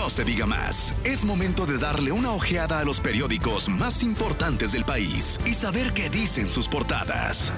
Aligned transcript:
no 0.00 0.08
se 0.08 0.24
diga 0.24 0.46
más. 0.46 0.94
Es 1.04 1.26
momento 1.26 1.66
de 1.66 1.76
darle 1.76 2.10
una 2.10 2.30
ojeada 2.30 2.78
a 2.78 2.84
los 2.84 3.02
periódicos 3.02 3.68
más 3.68 4.02
importantes 4.02 4.72
del 4.72 4.86
país 4.86 5.38
y 5.44 5.52
saber 5.52 5.92
qué 5.92 6.08
dicen 6.08 6.48
sus 6.48 6.68
portadas. 6.68 7.52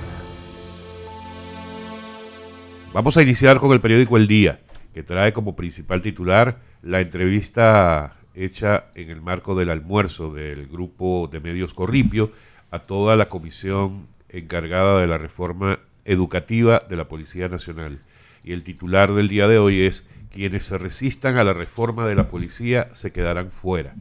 Vamos 2.92 3.17
a 3.17 3.23
iniciar 3.23 3.60
con 3.60 3.70
el 3.70 3.81
periódico 3.81 4.17
El 4.17 4.26
Día, 4.26 4.58
que 4.92 5.05
trae 5.05 5.33
como 5.33 5.55
principal 5.55 6.02
titular 6.02 6.58
la 6.83 7.00
entrevista 7.00 8.16
hecha 8.35 8.87
en 8.97 9.11
el 9.11 9.21
marco 9.21 9.55
del 9.55 9.71
almuerzo 9.71 10.35
del 10.35 10.67
grupo 10.67 11.29
de 11.31 11.39
medios 11.39 11.75
Corripio 11.75 12.33
a 12.73 12.81
toda 12.81 13.15
la 13.15 13.27
comisión 13.27 14.09
encargada 14.29 15.01
de 15.01 15.07
la 15.07 15.17
reforma 15.17 15.79
educativa 16.05 16.83
de 16.91 16.97
la 16.97 17.07
Policía 17.07 17.47
Nacional. 17.47 18.01
Y 18.43 18.51
el 18.53 18.65
titular 18.65 19.13
del 19.13 19.29
día 19.29 19.47
de 19.47 19.59
hoy 19.59 19.83
es 19.83 20.09
quienes 20.33 20.64
se 20.64 20.79
resistan 20.79 21.37
a 21.37 21.45
la 21.45 21.53
reforma 21.53 22.07
de 22.07 22.14
la 22.14 22.29
policía 22.29 22.89
se 22.93 23.12
quedarán 23.12 23.53
fuera. 23.53 23.95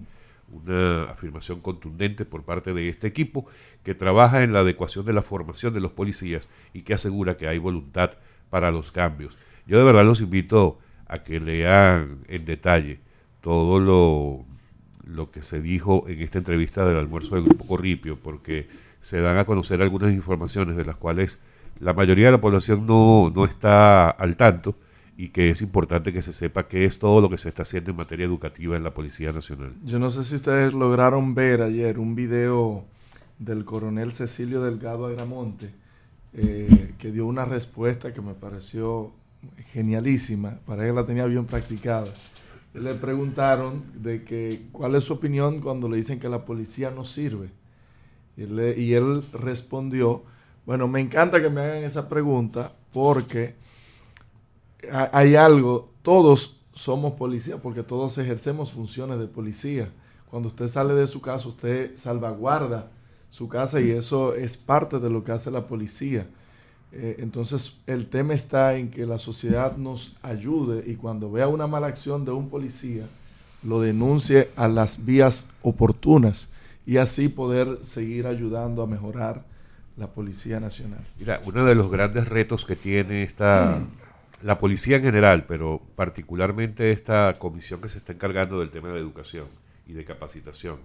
Una 0.52 1.04
afirmación 1.04 1.60
contundente 1.60 2.26
por 2.26 2.44
parte 2.44 2.74
de 2.74 2.90
este 2.90 3.08
equipo 3.08 3.46
que 3.84 3.96
trabaja 3.96 4.44
en 4.44 4.54
la 4.54 4.60
adecuación 4.60 5.06
de 5.06 5.14
la 5.14 5.22
formación 5.22 5.74
de 5.74 5.82
los 5.82 5.92
policías 5.92 6.50
y 6.74 6.82
que 6.82 6.94
asegura 6.94 7.38
que 7.38 7.48
hay 7.48 7.58
voluntad 7.58 8.12
para 8.50 8.72
los 8.72 8.92
cambios. 8.92 9.38
Yo 9.68 9.78
de 9.78 9.84
verdad 9.84 10.06
los 10.06 10.22
invito 10.22 10.80
a 11.08 11.20
que 11.20 11.40
lean 11.40 12.20
en 12.28 12.46
detalle 12.46 13.00
todo 13.42 13.80
lo, 13.80 14.46
lo 15.06 15.32
que 15.32 15.42
se 15.42 15.62
dijo 15.62 16.06
en 16.08 16.22
esta 16.22 16.38
entrevista 16.38 16.86
del 16.86 16.98
almuerzo 16.98 17.36
del 17.36 17.46
Grupo 17.46 17.68
Corripio, 17.68 18.18
porque 18.18 18.68
se 19.00 19.20
dan 19.20 19.38
a 19.38 19.46
conocer 19.46 19.82
algunas 19.82 20.14
informaciones 20.14 20.76
de 20.76 20.86
las 20.86 20.96
cuales 20.96 21.40
la 21.80 21.94
mayoría 21.94 22.28
de 22.28 22.34
la 22.34 22.42
población 22.42 22.86
no, 22.86 23.32
no 23.34 23.46
está 23.46 24.10
al 24.10 24.38
tanto 24.38 24.76
y 25.22 25.30
que 25.30 25.52
es 25.52 25.62
importante 25.62 26.12
que 26.12 26.24
se 26.24 26.34
sepa 26.34 26.68
qué 26.68 26.84
es 26.84 26.98
todo 26.98 27.22
lo 27.22 27.30
que 27.30 27.38
se 27.38 27.48
está 27.48 27.62
haciendo 27.62 27.92
en 27.92 27.98
materia 27.98 28.26
educativa 28.26 28.76
en 28.76 28.84
la 28.84 28.92
Policía 28.92 29.32
Nacional. 29.32 29.76
Yo 29.86 30.00
no 30.00 30.10
sé 30.10 30.24
si 30.24 30.34
ustedes 30.34 30.74
lograron 30.74 31.36
ver 31.36 31.62
ayer 31.62 32.00
un 32.00 32.16
video 32.16 32.86
del 33.38 33.64
coronel 33.64 34.14
Cecilio 34.14 34.64
Delgado 34.64 35.06
Agramonte, 35.06 35.70
eh, 36.34 36.96
que 36.98 37.12
dio 37.12 37.28
una 37.28 37.46
respuesta 37.46 38.12
que 38.12 38.20
me 38.20 38.34
pareció 38.34 39.12
genialísima, 39.72 40.58
para 40.66 40.86
que 40.88 40.92
la 40.92 41.06
tenía 41.06 41.28
bien 41.28 41.46
practicada. 41.46 42.12
Le 42.74 42.96
preguntaron 42.96 43.84
de 43.94 44.24
que 44.24 44.64
cuál 44.72 44.96
es 44.96 45.04
su 45.04 45.14
opinión 45.14 45.62
cuando 45.62 45.88
le 45.88 45.98
dicen 45.98 46.20
que 46.20 46.30
la 46.30 46.46
policía 46.46 46.90
no 46.90 47.06
sirve. 47.06 47.52
Él, 48.38 48.74
y 48.76 48.96
él 48.96 49.24
respondió, 49.34 50.24
bueno, 50.66 50.88
me 50.88 51.00
encanta 51.00 51.40
que 51.40 51.52
me 51.52 51.62
hagan 51.62 51.84
esa 51.84 52.10
pregunta 52.10 52.74
porque 52.92 53.62
hay 54.90 55.36
algo, 55.36 55.90
todos 56.02 56.58
somos 56.74 57.14
policías 57.14 57.60
porque 57.62 57.84
todos 57.84 58.18
ejercemos 58.18 58.72
funciones 58.72 59.20
de 59.20 59.28
policía. 59.28 59.90
Cuando 60.30 60.48
usted 60.48 60.68
sale 60.68 60.94
de 60.94 61.08
su 61.08 61.22
casa, 61.22 61.48
usted 61.48 61.96
salvaguarda 61.98 62.90
su 63.30 63.48
casa 63.48 63.82
y 63.82 63.92
eso 63.92 64.34
es 64.36 64.58
parte 64.58 65.00
de 65.00 65.10
lo 65.10 65.24
que 65.24 65.32
hace 65.32 65.52
la 65.52 65.68
policía. 65.68 66.28
Eh, 66.94 67.18
entonces 67.20 67.78
el 67.88 68.08
tema 68.08 68.34
está 68.34 68.76
en 68.76 68.90
que 68.90 69.06
la 69.06 69.18
sociedad 69.18 69.78
nos 69.78 70.16
ayude 70.22 70.84
y 70.90 70.96
cuando 70.96 71.32
vea 71.32 71.48
una 71.48 71.68
mala 71.68 71.88
acción 71.88 72.26
de 72.26 72.32
un 72.32 72.50
policía, 72.50 73.06
lo 73.64 73.80
denuncie 73.80 74.50
a 74.56 74.68
las 74.68 75.06
vías 75.06 75.48
oportunas 75.62 76.50
y 76.86 76.98
así 76.98 77.30
poder 77.30 77.80
seguir 77.84 78.28
ayudando 78.28 78.82
a 78.82 78.88
mejorar 78.88 79.46
la 79.98 80.08
Policía 80.08 80.60
Nacional. 80.60 81.06
Mira, 81.20 81.42
uno 81.46 81.66
de 81.66 81.76
los 81.76 81.92
grandes 81.92 82.28
retos 82.28 82.66
que 82.66 82.76
tiene 82.76 83.24
esta, 83.24 83.80
la 84.44 84.58
policía 84.58 84.98
en 84.98 85.04
general, 85.04 85.46
pero 85.48 85.82
particularmente 85.96 86.92
esta 86.92 87.38
comisión 87.40 87.82
que 87.82 87.90
se 87.90 87.98
está 87.98 88.14
encargando 88.14 88.60
del 88.60 88.70
tema 88.70 88.90
de 88.90 89.00
educación 89.00 89.48
y 89.88 89.94
de 89.94 90.06
capacitación, 90.06 90.80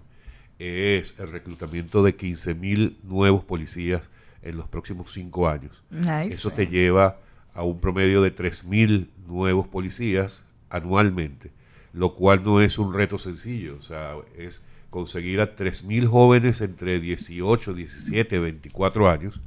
es 0.59 1.19
el 1.19 1.31
reclutamiento 1.31 2.03
de 2.03 2.17
15.000 2.17 2.97
nuevos 3.03 3.43
policías 3.43 4.09
en 4.41 4.57
los 4.57 4.67
próximos 4.67 5.11
cinco 5.13 5.47
años. 5.47 5.83
Eso 6.29 6.51
te 6.51 6.67
lleva 6.67 7.19
a 7.53 7.63
un 7.63 7.79
promedio 7.79 8.21
de 8.21 8.33
3.000 8.33 9.09
nuevos 9.27 9.67
policías 9.67 10.45
anualmente, 10.69 11.51
lo 11.93 12.15
cual 12.15 12.43
no 12.43 12.61
es 12.61 12.77
un 12.77 12.93
reto 12.93 13.17
sencillo, 13.17 13.77
o 13.79 13.83
sea, 13.83 14.15
es 14.37 14.65
conseguir 14.89 15.41
a 15.41 15.55
3.000 15.55 16.05
jóvenes 16.07 16.61
entre 16.61 16.99
18, 16.99 17.73
17, 17.73 18.39
24 18.39 19.09
años 19.09 19.41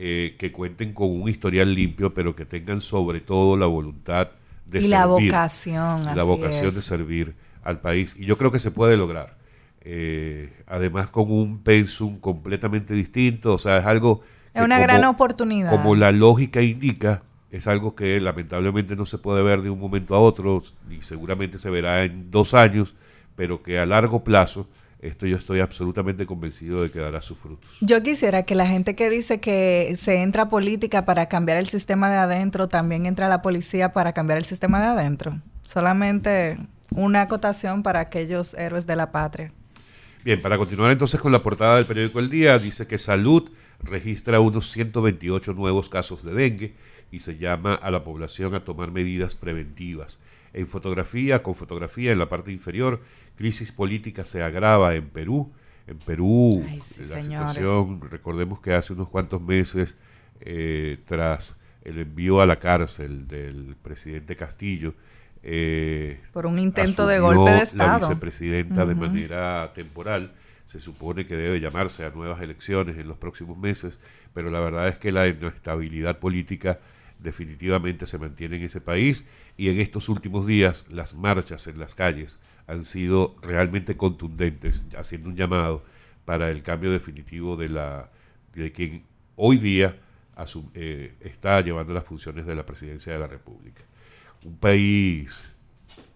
eh, 0.00 0.36
que 0.38 0.52
cuenten 0.52 0.92
con 0.92 1.10
un 1.10 1.28
historial 1.28 1.74
limpio, 1.74 2.14
pero 2.14 2.36
que 2.36 2.44
tengan 2.44 2.80
sobre 2.80 3.20
todo 3.20 3.56
la 3.56 3.66
voluntad 3.66 4.28
de 4.64 4.82
y 4.82 4.86
la 4.86 5.06
vocación. 5.06 6.04
La 6.14 6.22
vocación 6.22 6.72
de 6.72 6.82
servir 6.82 7.34
al 7.64 7.80
país. 7.80 8.14
Y 8.16 8.24
yo 8.24 8.38
creo 8.38 8.52
que 8.52 8.60
se 8.60 8.70
puede 8.70 8.96
lograr. 8.96 9.36
Eh, 9.80 10.52
además 10.68 11.08
con 11.08 11.32
un 11.32 11.64
pensum 11.64 12.18
completamente 12.20 12.94
distinto, 12.94 13.54
o 13.54 13.58
sea, 13.58 13.78
es 13.78 13.86
algo... 13.86 14.22
Es 14.54 14.62
una 14.62 14.78
gran 14.78 15.04
oportunidad. 15.04 15.70
Como 15.70 15.96
la 15.96 16.12
lógica 16.12 16.62
indica, 16.62 17.22
es 17.50 17.66
algo 17.66 17.96
que 17.96 18.20
lamentablemente 18.20 18.94
no 18.94 19.04
se 19.04 19.18
puede 19.18 19.42
ver 19.42 19.62
de 19.62 19.70
un 19.70 19.80
momento 19.80 20.14
a 20.14 20.20
otro 20.20 20.62
y 20.90 21.00
seguramente 21.00 21.58
se 21.58 21.70
verá 21.70 22.04
en 22.04 22.30
dos 22.30 22.54
años, 22.54 22.94
pero 23.34 23.64
que 23.64 23.78
a 23.80 23.86
largo 23.86 24.22
plazo 24.22 24.68
esto 25.00 25.26
yo 25.26 25.36
estoy 25.36 25.60
absolutamente 25.60 26.26
convencido 26.26 26.82
de 26.82 26.90
que 26.90 26.98
dará 26.98 27.22
sus 27.22 27.38
frutos. 27.38 27.70
Yo 27.80 28.02
quisiera 28.02 28.42
que 28.42 28.54
la 28.54 28.66
gente 28.66 28.96
que 28.96 29.10
dice 29.10 29.40
que 29.40 29.94
se 29.96 30.22
entra 30.22 30.44
a 30.44 30.48
política 30.48 31.04
para 31.04 31.26
cambiar 31.28 31.58
el 31.58 31.68
sistema 31.68 32.10
de 32.10 32.16
adentro, 32.16 32.68
también 32.68 33.06
entra 33.06 33.26
a 33.26 33.28
la 33.28 33.42
policía 33.42 33.92
para 33.92 34.12
cambiar 34.12 34.38
el 34.38 34.44
sistema 34.44 34.80
de 34.80 34.86
adentro. 34.86 35.40
Solamente 35.66 36.58
una 36.90 37.22
acotación 37.22 37.82
para 37.82 38.00
aquellos 38.00 38.54
héroes 38.54 38.86
de 38.86 38.96
la 38.96 39.12
patria. 39.12 39.52
Bien, 40.24 40.42
para 40.42 40.58
continuar 40.58 40.90
entonces 40.90 41.20
con 41.20 41.32
la 41.32 41.42
portada 41.42 41.76
del 41.76 41.86
periódico 41.86 42.18
El 42.18 42.30
Día, 42.30 42.58
dice 42.58 42.86
que 42.86 42.98
Salud 42.98 43.50
registra 43.80 44.40
unos 44.40 44.72
128 44.72 45.54
nuevos 45.54 45.88
casos 45.88 46.24
de 46.24 46.32
dengue 46.32 46.74
y 47.12 47.20
se 47.20 47.38
llama 47.38 47.74
a 47.74 47.90
la 47.90 48.02
población 48.02 48.54
a 48.54 48.64
tomar 48.64 48.90
medidas 48.90 49.34
preventivas. 49.34 50.20
En 50.58 50.66
fotografía, 50.66 51.40
con 51.40 51.54
fotografía 51.54 52.10
en 52.10 52.18
la 52.18 52.28
parte 52.28 52.50
inferior, 52.50 53.00
crisis 53.36 53.70
política 53.70 54.24
se 54.24 54.42
agrava 54.42 54.96
en 54.96 55.08
Perú. 55.08 55.52
En 55.86 55.98
Perú, 55.98 56.64
la 56.66 57.14
situación, 57.14 58.00
recordemos 58.10 58.58
que 58.58 58.74
hace 58.74 58.92
unos 58.92 59.08
cuantos 59.08 59.40
meses, 59.40 59.96
eh, 60.40 60.98
tras 61.06 61.60
el 61.84 62.00
envío 62.00 62.40
a 62.40 62.46
la 62.46 62.58
cárcel 62.58 63.28
del 63.28 63.76
presidente 63.80 64.34
Castillo, 64.34 64.94
eh, 65.44 66.20
por 66.32 66.44
un 66.46 66.58
intento 66.58 67.06
de 67.06 67.20
golpe 67.20 67.52
de 67.52 67.62
Estado. 67.62 68.00
La 68.00 68.08
vicepresidenta 68.08 68.84
de 68.84 68.96
manera 68.96 69.72
temporal. 69.74 70.32
Se 70.66 70.80
supone 70.80 71.24
que 71.24 71.36
debe 71.36 71.60
llamarse 71.60 72.04
a 72.04 72.10
nuevas 72.10 72.42
elecciones 72.42 72.98
en 72.98 73.06
los 73.06 73.16
próximos 73.16 73.58
meses, 73.58 74.00
pero 74.34 74.50
la 74.50 74.58
verdad 74.58 74.88
es 74.88 74.98
que 74.98 75.12
la 75.12 75.28
inestabilidad 75.28 76.18
política 76.18 76.80
definitivamente 77.18 78.06
se 78.06 78.18
mantiene 78.18 78.56
en 78.56 78.62
ese 78.62 78.80
país 78.80 79.24
y 79.56 79.68
en 79.68 79.80
estos 79.80 80.08
últimos 80.08 80.46
días 80.46 80.86
las 80.90 81.14
marchas 81.14 81.66
en 81.66 81.78
las 81.78 81.94
calles 81.94 82.38
han 82.66 82.84
sido 82.84 83.36
realmente 83.42 83.96
contundentes, 83.96 84.84
haciendo 84.96 85.30
un 85.30 85.36
llamado 85.36 85.82
para 86.24 86.50
el 86.50 86.62
cambio 86.62 86.92
definitivo 86.92 87.56
de, 87.56 87.70
la, 87.70 88.10
de 88.54 88.70
quien 88.72 89.04
hoy 89.36 89.56
día 89.56 89.96
eh, 90.74 91.14
está 91.20 91.60
llevando 91.62 91.92
las 91.92 92.04
funciones 92.04 92.46
de 92.46 92.54
la 92.54 92.64
presidencia 92.66 93.12
de 93.12 93.18
la 93.18 93.26
República. 93.26 93.82
Un 94.44 94.56
país 94.56 95.48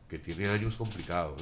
que 0.08 0.18
tiene 0.18 0.46
años 0.48 0.76
complicados. 0.76 1.40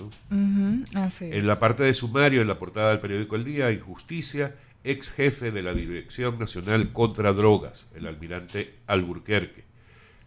en 1.20 1.46
la 1.46 1.58
parte 1.58 1.82
de 1.82 1.92
sumario, 1.92 2.40
en 2.40 2.46
la 2.46 2.58
portada 2.58 2.90
del 2.90 3.00
periódico 3.00 3.34
El 3.34 3.44
Día, 3.44 3.72
Injusticia, 3.72 4.54
ex 4.84 5.10
jefe 5.10 5.50
de 5.50 5.62
la 5.62 5.74
Dirección 5.74 6.38
Nacional 6.38 6.92
contra 6.92 7.32
Drogas, 7.32 7.92
el 7.94 8.06
almirante 8.06 8.74
Alburquerque, 8.86 9.64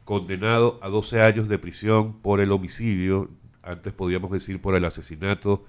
condenado 0.06 0.80
a 0.82 0.90
12 0.90 1.22
años 1.22 1.50
de 1.50 1.58
prisión 1.58 2.20
por 2.22 2.40
el 2.40 2.52
homicidio, 2.52 3.30
antes 3.64 3.94
podíamos 3.94 4.32
decir 4.32 4.62
por 4.62 4.76
el 4.76 4.86
asesinato 4.86 5.66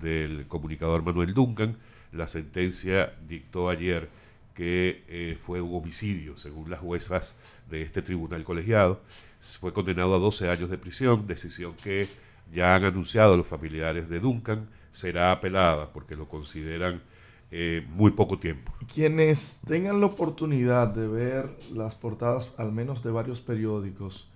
del 0.00 0.46
comunicador 0.46 1.04
Manuel 1.04 1.34
Duncan. 1.34 1.76
La 2.12 2.28
sentencia 2.28 3.14
dictó 3.26 3.68
ayer 3.68 4.08
que 4.54 5.04
eh, 5.08 5.38
fue 5.44 5.60
un 5.60 5.74
homicidio, 5.74 6.36
según 6.36 6.70
las 6.70 6.80
juezas 6.80 7.38
de 7.70 7.82
este 7.82 8.02
tribunal 8.02 8.44
colegiado. 8.44 9.00
Fue 9.40 9.72
condenado 9.72 10.14
a 10.14 10.18
12 10.18 10.50
años 10.50 10.68
de 10.68 10.78
prisión, 10.78 11.26
decisión 11.26 11.74
que 11.82 12.08
ya 12.52 12.74
han 12.74 12.84
anunciado 12.84 13.36
los 13.36 13.46
familiares 13.46 14.08
de 14.08 14.20
Duncan, 14.20 14.68
será 14.90 15.32
apelada 15.32 15.92
porque 15.92 16.16
lo 16.16 16.28
consideran 16.28 17.02
eh, 17.50 17.86
muy 17.90 18.10
poco 18.10 18.38
tiempo. 18.38 18.72
Quienes 18.92 19.60
tengan 19.66 20.00
la 20.00 20.06
oportunidad 20.06 20.88
de 20.88 21.08
ver 21.08 21.50
las 21.72 21.94
portadas, 21.94 22.52
al 22.58 22.72
menos 22.72 23.02
de 23.02 23.10
varios 23.10 23.40
periódicos, 23.40 24.28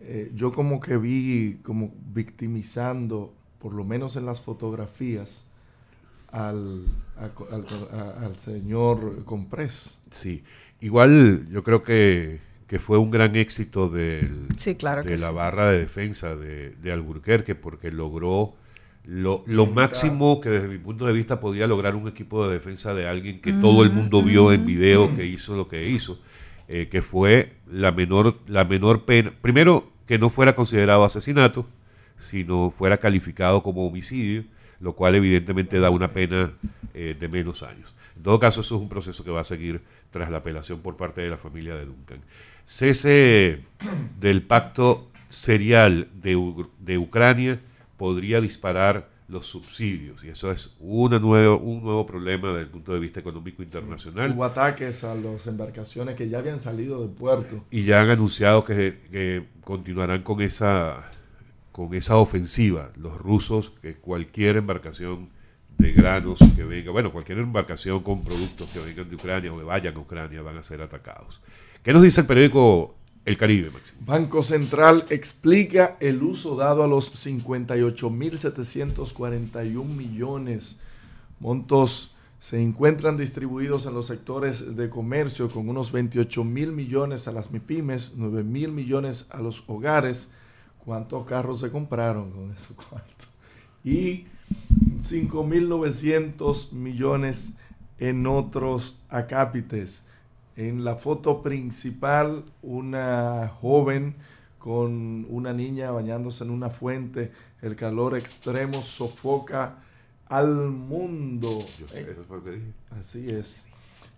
eh, 0.00 0.30
yo 0.34 0.52
como 0.52 0.80
que 0.80 0.96
vi 0.96 1.60
como 1.62 1.94
victimizando, 2.12 3.32
por 3.58 3.72
lo 3.72 3.84
menos 3.84 4.16
en 4.16 4.26
las 4.26 4.40
fotografías, 4.40 5.46
al, 6.30 6.84
al, 7.16 8.36
señor 8.38 9.24
Comprés. 9.24 10.00
Sí, 10.10 10.42
igual 10.80 11.46
yo 11.50 11.62
creo 11.62 11.82
que, 11.82 12.40
que 12.66 12.78
fue 12.78 12.98
un 12.98 13.10
gran 13.10 13.36
éxito 13.36 13.88
del, 13.88 14.48
sí, 14.56 14.74
claro 14.74 15.02
de 15.02 15.18
la 15.18 15.30
barra 15.30 15.70
de 15.70 15.78
defensa 15.78 16.34
de, 16.34 16.70
de 16.70 16.92
Alburquerque, 16.92 17.54
porque 17.54 17.92
logró 17.92 18.54
lo, 19.04 19.42
lo 19.46 19.66
máximo 19.66 20.40
que 20.40 20.48
desde 20.48 20.68
mi 20.68 20.78
punto 20.78 21.06
de 21.06 21.12
vista 21.12 21.40
podía 21.40 21.66
lograr 21.66 21.96
un 21.96 22.08
equipo 22.08 22.46
de 22.46 22.54
defensa 22.54 22.94
de 22.94 23.08
alguien 23.08 23.40
que 23.40 23.52
todo 23.52 23.82
el 23.82 23.90
mundo 23.90 24.22
vio 24.22 24.52
en 24.52 24.64
video 24.64 25.14
que 25.16 25.26
hizo 25.26 25.56
lo 25.56 25.68
que 25.68 25.88
hizo, 25.88 26.20
eh, 26.68 26.88
que 26.88 27.02
fue 27.02 27.52
la 27.70 27.90
menor, 27.90 28.36
la 28.46 28.64
menor 28.64 29.04
pena, 29.04 29.32
primero 29.40 29.90
que 30.06 30.18
no 30.18 30.30
fuera 30.30 30.54
considerado 30.54 31.04
asesinato, 31.04 31.66
sino 32.16 32.70
fuera 32.70 32.98
calificado 32.98 33.62
como 33.62 33.86
homicidio, 33.86 34.44
lo 34.78 34.94
cual 34.94 35.16
evidentemente 35.16 35.80
da 35.80 35.90
una 35.90 36.12
pena 36.12 36.52
eh, 36.94 37.16
de 37.18 37.28
menos 37.28 37.62
años. 37.62 37.92
En 38.16 38.22
todo 38.22 38.38
caso, 38.38 38.60
eso 38.60 38.76
es 38.76 38.82
un 38.82 38.88
proceso 38.88 39.24
que 39.24 39.30
va 39.30 39.40
a 39.40 39.44
seguir 39.44 39.80
tras 40.10 40.30
la 40.30 40.38
apelación 40.38 40.80
por 40.80 40.96
parte 40.96 41.22
de 41.22 41.30
la 41.30 41.38
familia 41.38 41.74
de 41.74 41.86
Duncan. 41.86 42.20
Cese 42.64 43.60
del 44.20 44.42
pacto 44.42 45.08
serial 45.28 46.08
de, 46.14 46.38
de 46.78 46.98
Ucrania 46.98 47.58
podría 48.02 48.40
disparar 48.40 49.08
los 49.28 49.46
subsidios 49.46 50.24
y 50.24 50.30
eso 50.30 50.50
es 50.50 50.74
una 50.80 51.20
nuevo, 51.20 51.56
un 51.58 51.84
nuevo 51.84 52.04
problema 52.04 52.48
desde 52.48 52.62
el 52.62 52.66
punto 52.66 52.92
de 52.92 52.98
vista 52.98 53.20
económico 53.20 53.62
internacional. 53.62 54.32
Hubo 54.32 54.42
ataques 54.42 55.04
a 55.04 55.14
las 55.14 55.46
embarcaciones 55.46 56.16
que 56.16 56.28
ya 56.28 56.38
habían 56.38 56.58
salido 56.58 57.00
del 57.00 57.10
puerto. 57.10 57.64
Y 57.70 57.84
ya 57.84 58.00
han 58.00 58.10
anunciado 58.10 58.64
que, 58.64 58.98
que 59.12 59.46
continuarán 59.62 60.22
con 60.22 60.40
esa, 60.40 61.12
con 61.70 61.94
esa 61.94 62.16
ofensiva. 62.16 62.90
Los 62.96 63.16
rusos, 63.18 63.70
que 63.80 63.94
cualquier 63.94 64.56
embarcación 64.56 65.28
de 65.78 65.92
granos 65.92 66.40
que 66.56 66.64
venga, 66.64 66.90
bueno, 66.90 67.12
cualquier 67.12 67.38
embarcación 67.38 68.02
con 68.02 68.24
productos 68.24 68.68
que 68.70 68.80
vengan 68.80 69.08
de 69.08 69.14
Ucrania 69.14 69.52
o 69.52 69.58
que 69.58 69.64
vayan 69.64 69.94
a 69.94 70.00
Ucrania 70.00 70.42
van 70.42 70.56
a 70.56 70.64
ser 70.64 70.82
atacados. 70.82 71.40
¿Qué 71.84 71.92
nos 71.92 72.02
dice 72.02 72.22
el 72.22 72.26
periódico 72.26 72.96
El 73.24 73.36
Caribe? 73.36 73.70
Banco 74.00 74.42
Central 74.42 75.04
explica 75.10 75.96
el 76.00 76.20
uso 76.22 76.56
dado 76.56 76.82
a 76.82 76.88
los 76.88 77.24
58.741 77.24 79.84
millones. 79.84 80.78
Montos 81.38 82.16
se 82.38 82.60
encuentran 82.60 83.16
distribuidos 83.16 83.86
en 83.86 83.94
los 83.94 84.08
sectores 84.08 84.74
de 84.74 84.90
comercio 84.90 85.48
con 85.48 85.68
unos 85.68 85.92
28 85.92 86.42
mil 86.42 86.72
millones 86.72 87.28
a 87.28 87.32
las 87.32 87.52
MIPIMES, 87.52 88.14
9 88.16 88.42
mil 88.42 88.72
millones 88.72 89.26
a 89.30 89.40
los 89.40 89.62
hogares. 89.68 90.32
¿Cuántos 90.84 91.24
carros 91.24 91.60
se 91.60 91.70
compraron 91.70 92.32
con 92.32 92.52
cuartos? 92.74 93.28
Y 93.84 94.26
5.900 95.00 96.72
millones 96.72 97.52
en 98.00 98.26
otros 98.26 98.98
acápites. 99.08 100.02
En 100.56 100.84
la 100.84 100.96
foto 100.96 101.42
principal, 101.42 102.44
una 102.62 103.50
joven 103.60 104.14
con 104.58 105.26
una 105.28 105.52
niña 105.52 105.90
bañándose 105.90 106.44
en 106.44 106.50
una 106.50 106.70
fuente. 106.70 107.32
El 107.62 107.74
calor 107.74 108.16
extremo 108.16 108.82
sofoca 108.82 109.78
al 110.28 110.70
mundo. 110.70 111.64
Así 112.98 113.26
es. 113.26 113.64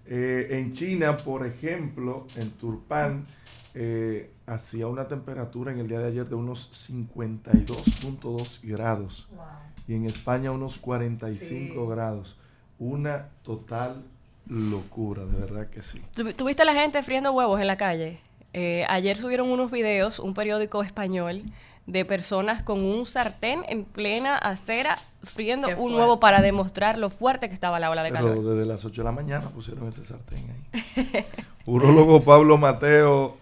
Eh, 0.07 0.49
en 0.51 0.73
China, 0.73 1.17
por 1.17 1.47
ejemplo, 1.47 2.27
en 2.37 2.51
Turpan, 2.51 3.25
eh, 3.73 4.31
hacía 4.47 4.87
una 4.87 5.09
temperatura 5.09 5.73
en 5.73 5.79
el 5.79 5.89
día 5.89 6.01
de 6.01 6.09
ayer 6.09 6.29
de 6.29 6.35
unos 6.35 6.71
52.2 6.91 8.61
grados. 8.63 9.29
Wow. 9.31 9.47
Y 9.89 9.95
en 9.95 10.05
España 10.07 10.53
unos 10.53 10.79
45 10.79 11.75
sí. 11.75 11.91
grados. 11.91 12.37
Una 12.79 13.31
total 13.43 14.05
locura, 14.49 15.25
de 15.25 15.38
verdad 15.38 15.69
que 15.69 15.82
sí. 15.82 16.00
¿Tuviste 16.37 16.64
la 16.64 16.75
gente 16.75 17.02
friendo 17.02 17.32
huevos 17.32 17.61
en 17.61 17.67
la 17.67 17.76
calle? 17.76 18.20
Eh, 18.52 18.85
ayer 18.88 19.17
subieron 19.17 19.50
unos 19.50 19.70
videos, 19.70 20.19
un 20.19 20.35
periódico 20.35 20.82
español, 20.82 21.43
de 21.87 22.05
personas 22.05 22.62
con 22.62 22.82
un 22.82 23.05
sartén 23.05 23.62
en 23.69 23.85
plena 23.85 24.38
acera 24.38 24.99
friendo 25.23 25.69
un 25.76 25.94
huevo 25.94 26.19
para 26.19 26.41
demostrar 26.41 26.99
lo 26.99 27.11
fuerte 27.11 27.49
que 27.49 27.55
estaba 27.55 27.79
la 27.79 27.91
ola 27.91 28.02
de 28.02 28.11
Pero 28.11 28.29
calor. 28.29 28.44
desde 28.44 28.67
las 28.67 28.85
8 28.85 29.02
de 29.02 29.05
la 29.05 29.12
mañana 29.12 29.50
pusieron 29.50 29.88
ese 29.88 30.05
sartén 30.05 30.47
ahí. 30.50 31.25
Urólogo 31.67 32.23
Pablo 32.23 32.56
Mateo 32.56 33.37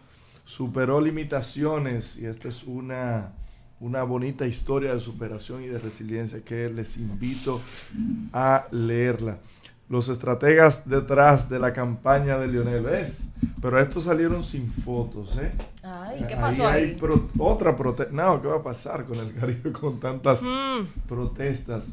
superó 0.44 1.00
limitaciones 1.00 2.16
y 2.16 2.26
esta 2.26 2.48
es 2.48 2.64
una, 2.64 3.32
una 3.80 4.02
bonita 4.02 4.46
historia 4.46 4.92
de 4.92 5.00
superación 5.00 5.62
y 5.62 5.68
de 5.68 5.78
resiliencia 5.78 6.42
que 6.44 6.68
les 6.68 6.96
invito 6.96 7.60
a 8.32 8.66
leerla 8.72 9.38
los 9.92 10.08
estrategas 10.08 10.88
detrás 10.88 11.50
de 11.50 11.58
la 11.58 11.74
campaña 11.74 12.38
de 12.38 12.48
Lionel. 12.48 12.82
¿Ves? 12.82 13.28
Pero 13.60 13.78
estos 13.78 14.04
salieron 14.04 14.42
sin 14.42 14.72
fotos, 14.72 15.36
¿eh? 15.36 15.52
Ay, 15.82 16.24
¿qué 16.26 16.34
pasó 16.34 16.66
ahí? 16.66 16.84
ahí? 16.84 16.90
Hay 16.92 16.96
pro 16.96 17.28
otra 17.38 17.76
protesta. 17.76 18.10
No, 18.10 18.40
¿qué 18.40 18.48
va 18.48 18.56
a 18.56 18.62
pasar 18.62 19.04
con 19.04 19.18
el 19.18 19.34
Caribe 19.34 19.70
con 19.80 20.00
tantas 20.00 20.44
mm. 20.44 21.06
protestas? 21.06 21.92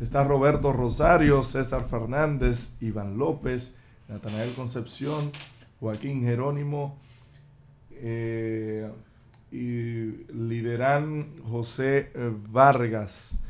Está 0.00 0.22
Roberto 0.22 0.72
Rosario, 0.72 1.42
César 1.42 1.86
Fernández, 1.90 2.76
Iván 2.80 3.18
López, 3.18 3.74
Natanael 4.06 4.52
Concepción, 4.52 5.32
Joaquín 5.80 6.22
Jerónimo 6.22 7.00
eh, 7.90 8.88
y 9.50 10.24
lideran 10.32 11.26
José 11.50 12.12
Vargas. 12.48 13.40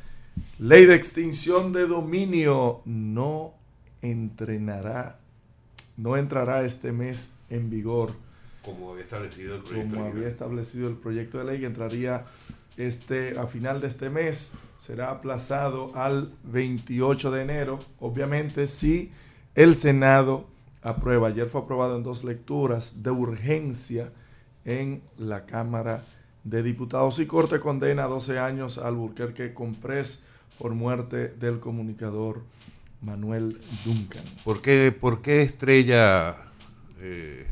Ley 0.59 0.87
de 0.87 0.95
extinción 0.95 1.75
de 1.75 1.87
dominio 1.87 2.81
no 2.87 3.60
entrenará, 4.03 5.19
no 5.97 6.17
entrará 6.17 6.65
este 6.65 6.93
mes 6.93 7.33
en 7.49 7.71
vigor. 7.71 8.13
Como 8.65 8.93
había 8.93 9.05
establecido 9.05 9.57
el 9.57 9.63
proyecto. 9.63 9.95
Como 9.95 10.07
había 10.07 10.29
establecido 10.29 10.89
el 10.89 10.97
proyecto 10.97 11.39
de 11.39 11.45
ley, 11.45 11.65
entraría 11.65 12.27
este, 12.77 13.39
a 13.39 13.47
final 13.47 13.81
de 13.81 13.89
este 13.89 14.11
mes, 14.11 14.53
será 14.79 15.11
aplazado 15.11 15.93
al 15.95 16.33
28 16.45 17.31
de 17.31 17.43
enero. 17.43 17.81
Obviamente, 17.99 18.67
si 18.67 19.11
el 19.55 19.75
Senado 19.75 20.47
aprueba, 20.83 21.29
ayer 21.29 21.49
fue 21.49 21.63
aprobado 21.63 21.97
en 21.97 22.03
dos 22.03 22.25
lecturas 22.25 23.03
de 23.03 23.11
urgencia 23.11 24.13
en 24.65 25.03
la 25.19 25.47
Cámara 25.47 26.05
de 26.45 26.63
Diputados 26.63 27.19
y 27.19 27.27
Corte 27.27 27.61
condena 27.61 28.05
a 28.05 28.09
12 28.09 28.39
años 28.39 28.79
al 28.79 28.87
Alburquerque 28.87 29.53
Comprés 29.53 30.23
por 30.59 30.75
muerte 30.75 31.29
del 31.29 31.61
comunicador 31.61 32.43
Manuel 33.03 33.61
Duncan. 33.85 34.25
¿Por 34.45 34.61
qué, 34.61 34.93
por 34.93 35.23
qué 35.23 35.43
Estrella 35.43 36.37
eh, 37.01 37.47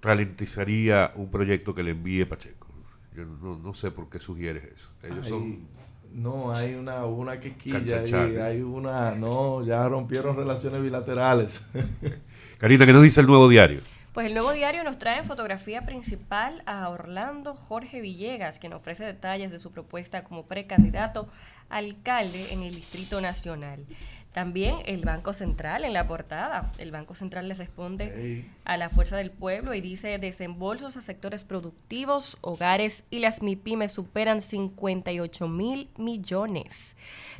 ralentizaría 0.00 1.12
un 1.16 1.30
proyecto 1.30 1.74
que 1.74 1.82
le 1.82 1.90
envíe 1.92 2.24
Pacheco? 2.24 2.66
Yo 3.14 3.24
no, 3.24 3.58
no 3.58 3.74
sé 3.74 3.90
por 3.90 4.08
qué 4.08 4.18
sugieres 4.18 4.64
eso. 4.64 4.90
Ellos 5.02 5.24
hay, 5.24 5.30
son... 5.30 5.68
No, 6.12 6.52
hay 6.52 6.74
una, 6.74 7.04
una 7.06 7.38
quequilla 7.40 8.00
ahí, 8.00 8.36
hay 8.36 8.62
una... 8.62 9.14
No, 9.14 9.64
ya 9.64 9.88
rompieron 9.88 10.36
relaciones 10.36 10.82
bilaterales. 10.82 11.66
Carita, 12.58 12.86
¿qué 12.86 12.92
nos 12.92 13.02
dice 13.02 13.20
el 13.20 13.26
nuevo 13.26 13.48
diario? 13.48 13.80
Pues 14.14 14.28
el 14.28 14.34
nuevo 14.34 14.52
diario 14.52 14.84
nos 14.84 14.96
trae 14.96 15.18
en 15.18 15.24
fotografía 15.24 15.84
principal 15.84 16.62
a 16.66 16.88
Orlando 16.88 17.56
Jorge 17.56 18.00
Villegas, 18.00 18.60
quien 18.60 18.72
ofrece 18.72 19.04
detalles 19.04 19.50
de 19.50 19.58
su 19.58 19.72
propuesta 19.72 20.22
como 20.22 20.46
precandidato 20.46 21.26
alcalde 21.68 22.52
en 22.52 22.62
el 22.62 22.76
Distrito 22.76 23.20
Nacional. 23.20 23.84
También 24.30 24.76
el 24.84 25.04
Banco 25.04 25.32
Central 25.32 25.84
en 25.84 25.92
la 25.92 26.06
portada. 26.06 26.70
El 26.78 26.92
Banco 26.92 27.16
Central 27.16 27.48
le 27.48 27.54
responde 27.54 28.12
hey. 28.16 28.50
a 28.64 28.76
la 28.76 28.88
fuerza 28.88 29.16
del 29.16 29.32
pueblo 29.32 29.74
y 29.74 29.80
dice 29.80 30.16
desembolsos 30.18 30.96
a 30.96 31.00
sectores 31.00 31.42
productivos, 31.42 32.38
hogares 32.40 33.02
y 33.10 33.18
las 33.18 33.42
MIPIMES 33.42 33.90
superan 33.90 34.40
58 34.40 35.48
mil 35.48 35.90
millones. 35.96 36.96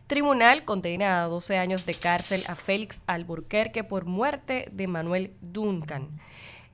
Tribunal 0.08 0.64
condena 0.64 1.22
a 1.22 1.28
12 1.28 1.56
años 1.56 1.86
de 1.86 1.94
cárcel 1.94 2.42
a 2.48 2.56
Félix 2.56 3.00
Alburquerque 3.06 3.84
por 3.84 4.06
muerte 4.06 4.68
de 4.72 4.88
Manuel 4.88 5.34
Duncan. 5.40 6.20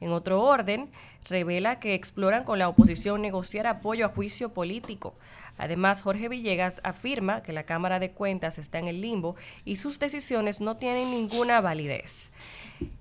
En 0.01 0.13
otro 0.13 0.43
orden, 0.43 0.91
revela 1.29 1.79
que 1.79 1.95
exploran 1.95 2.45
con 2.45 2.59
la 2.59 2.69
oposición 2.69 3.21
negociar 3.21 3.67
apoyo 3.67 4.07
a 4.07 4.09
juicio 4.09 4.55
político. 4.55 5.15
Además, 5.59 6.01
Jorge 6.01 6.29
Villegas 6.29 6.81
afirma 6.85 7.43
que 7.43 7.53
la 7.53 7.65
Cámara 7.65 7.99
de 7.99 8.13
Cuentas 8.13 8.59
está 8.59 8.79
en 8.79 8.89
el 8.89 9.03
limbo 9.03 9.37
y 9.65 9.77
sus 9.77 9.99
decisiones 9.99 10.61
no 10.63 10.79
tienen 10.79 11.11
ninguna 11.11 11.61
validez. 11.61 12.33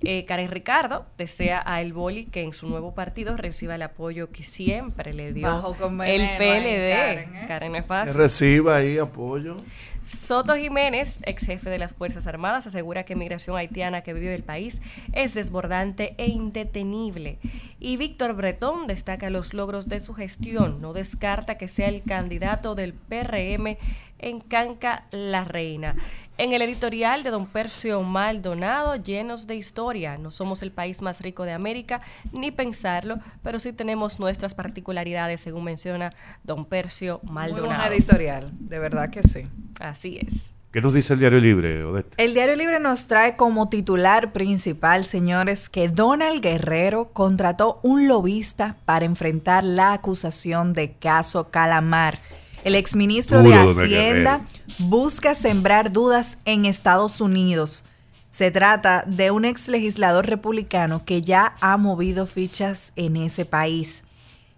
Eh, 0.02 0.26
Karen 0.26 0.50
Ricardo 0.50 1.06
desea 1.18 1.62
a 1.66 1.82
El 1.82 1.94
Boli 1.94 2.26
que 2.26 2.42
en 2.42 2.54
su 2.54 2.68
nuevo 2.68 2.94
partido 2.94 3.38
reciba 3.38 3.76
el 3.76 3.82
apoyo 3.82 4.32
que 4.32 4.44
siempre 4.44 5.14
le 5.14 5.34
dio 5.34 5.76
el 6.06 6.30
PLD. 6.38 6.92
Karen, 6.92 7.36
¿eh? 7.36 7.46
Karen 7.48 7.72
no 7.72 7.78
es 7.78 7.86
fácil. 7.86 8.14
Que 8.14 8.18
reciba 8.18 8.78
ahí 8.78 8.98
apoyo. 8.98 9.58
Soto 10.02 10.56
Jiménez, 10.56 11.20
ex 11.24 11.46
jefe 11.46 11.70
de 11.70 11.78
las 11.78 11.94
Fuerzas 11.94 12.26
Armadas, 12.26 12.66
asegura 12.66 13.04
que 13.04 13.16
migración 13.16 13.58
haitiana 13.58 14.02
que 14.02 14.14
vive 14.14 14.34
el 14.34 14.44
país 14.44 14.82
es 15.14 15.34
desbordante 15.34 16.16
e 16.18 16.28
indetenible. 16.28 17.38
Y 17.80 17.98
Víctor 17.98 18.34
Bretón 18.34 18.88
destaca 18.88 19.30
los 19.30 19.54
logros 19.54 19.88
de 19.88 20.00
su 20.00 20.14
gestión. 20.14 20.82
No 20.82 20.94
descarta 20.94 21.58
que 21.58 21.68
sea 21.68 21.90
el 21.90 22.02
candidato 22.04 22.76
del 22.76 22.94
PRM 22.94 23.78
en 24.20 24.40
Canca 24.40 25.06
La 25.12 25.44
Reina. 25.44 25.96
En 26.40 26.54
el 26.54 26.62
editorial 26.62 27.22
de 27.24 27.32
don 27.32 27.46
Percio 27.46 28.02
Maldonado, 28.02 28.96
llenos 28.96 29.46
de 29.46 29.56
historia. 29.56 30.18
No 30.18 30.32
somos 30.32 30.64
el 30.64 30.72
país 30.72 31.02
más 31.02 31.20
rico 31.20 31.44
de 31.44 31.52
América, 31.52 32.00
ni 32.32 32.50
pensarlo, 32.50 33.18
pero 33.44 33.60
sí 33.60 33.74
tenemos 33.74 34.22
nuestras 34.22 34.54
particularidades, 34.54 35.42
según 35.42 35.66
menciona 35.66 36.14
don 36.46 36.64
Percio 36.64 37.20
Maldonado. 37.24 37.86
Muy 37.86 37.98
editorial, 37.98 38.54
de 38.58 38.80
verdad 38.80 39.10
que 39.10 39.22
sí. 39.22 39.50
Así 39.82 40.18
es. 40.26 40.56
¿Qué 40.72 40.80
nos 40.80 40.94
dice 40.94 41.12
el 41.12 41.20
Diario 41.20 41.42
Libre, 41.42 41.84
Odette? 41.84 42.14
El 42.16 42.34
Diario 42.34 42.56
Libre 42.56 42.80
nos 42.80 43.08
trae 43.08 43.36
como 43.36 43.68
titular 43.68 44.32
principal, 44.32 45.04
señores, 45.04 45.68
que 45.68 45.90
Donald 45.90 46.42
Guerrero 46.42 47.10
contrató 47.12 47.82
un 47.84 48.08
lobista 48.08 48.78
para 48.86 49.04
enfrentar 49.04 49.66
la 49.66 49.92
acusación 49.92 50.72
de 50.72 50.94
caso 50.94 51.52
Calamar. 51.52 52.18
El 52.64 52.76
exministro 52.76 53.42
de 53.42 53.54
Hacienda 53.54 54.42
busca 54.80 55.36
sembrar 55.36 55.92
dudas 55.92 56.38
en 56.46 56.66
Estados 56.66 57.22
Unidos. 57.22 57.84
Se 58.30 58.52
trata 58.52 59.04
de 59.08 59.32
un 59.32 59.46
ex 59.46 59.68
legislador 59.70 60.28
republicano 60.28 61.04
que 61.04 61.22
ya 61.22 61.56
ha 61.62 61.78
movido 61.78 62.28
fichas 62.28 62.92
en 62.96 63.16
ese 63.18 63.46
país. 63.46 64.04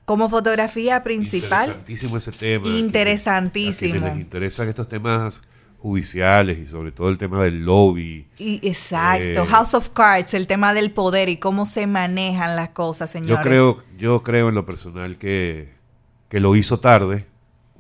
Como 0.06 0.30
fotografía 0.30 1.04
principal. 1.04 1.70
Interesantísimo 1.70 2.18
ese 2.18 2.32
tema. 2.32 2.68
Interesantísimo. 2.68 4.06
A 4.06 4.10
les 4.10 4.18
interesan 4.18 4.68
estos 4.68 4.90
temas 4.90 5.42
judiciales 5.78 6.60
y 6.60 6.66
sobre 6.66 6.92
todo 6.92 7.10
el 7.10 7.18
tema 7.18 7.44
del 7.44 7.64
lobby. 7.64 8.28
Y, 8.38 8.60
exacto, 8.68 9.44
eh, 9.44 9.48
House 9.48 9.74
of 9.74 9.90
Cards, 9.90 10.34
el 10.34 10.48
tema 10.48 10.74
del 10.74 10.92
poder 10.92 11.30
y 11.30 11.38
cómo 11.38 11.66
se 11.66 11.88
manejan 11.88 12.56
las 12.56 12.70
cosas, 12.70 13.10
señores. 13.10 13.38
Yo 13.38 13.42
creo, 13.42 13.84
yo 13.98 14.24
creo 14.24 14.50
en 14.50 14.56
lo 14.56 14.66
personal 14.66 15.18
que, 15.18 15.74
que 16.30 16.40
lo 16.40 16.56
hizo 16.56 16.80
tarde 16.80 17.31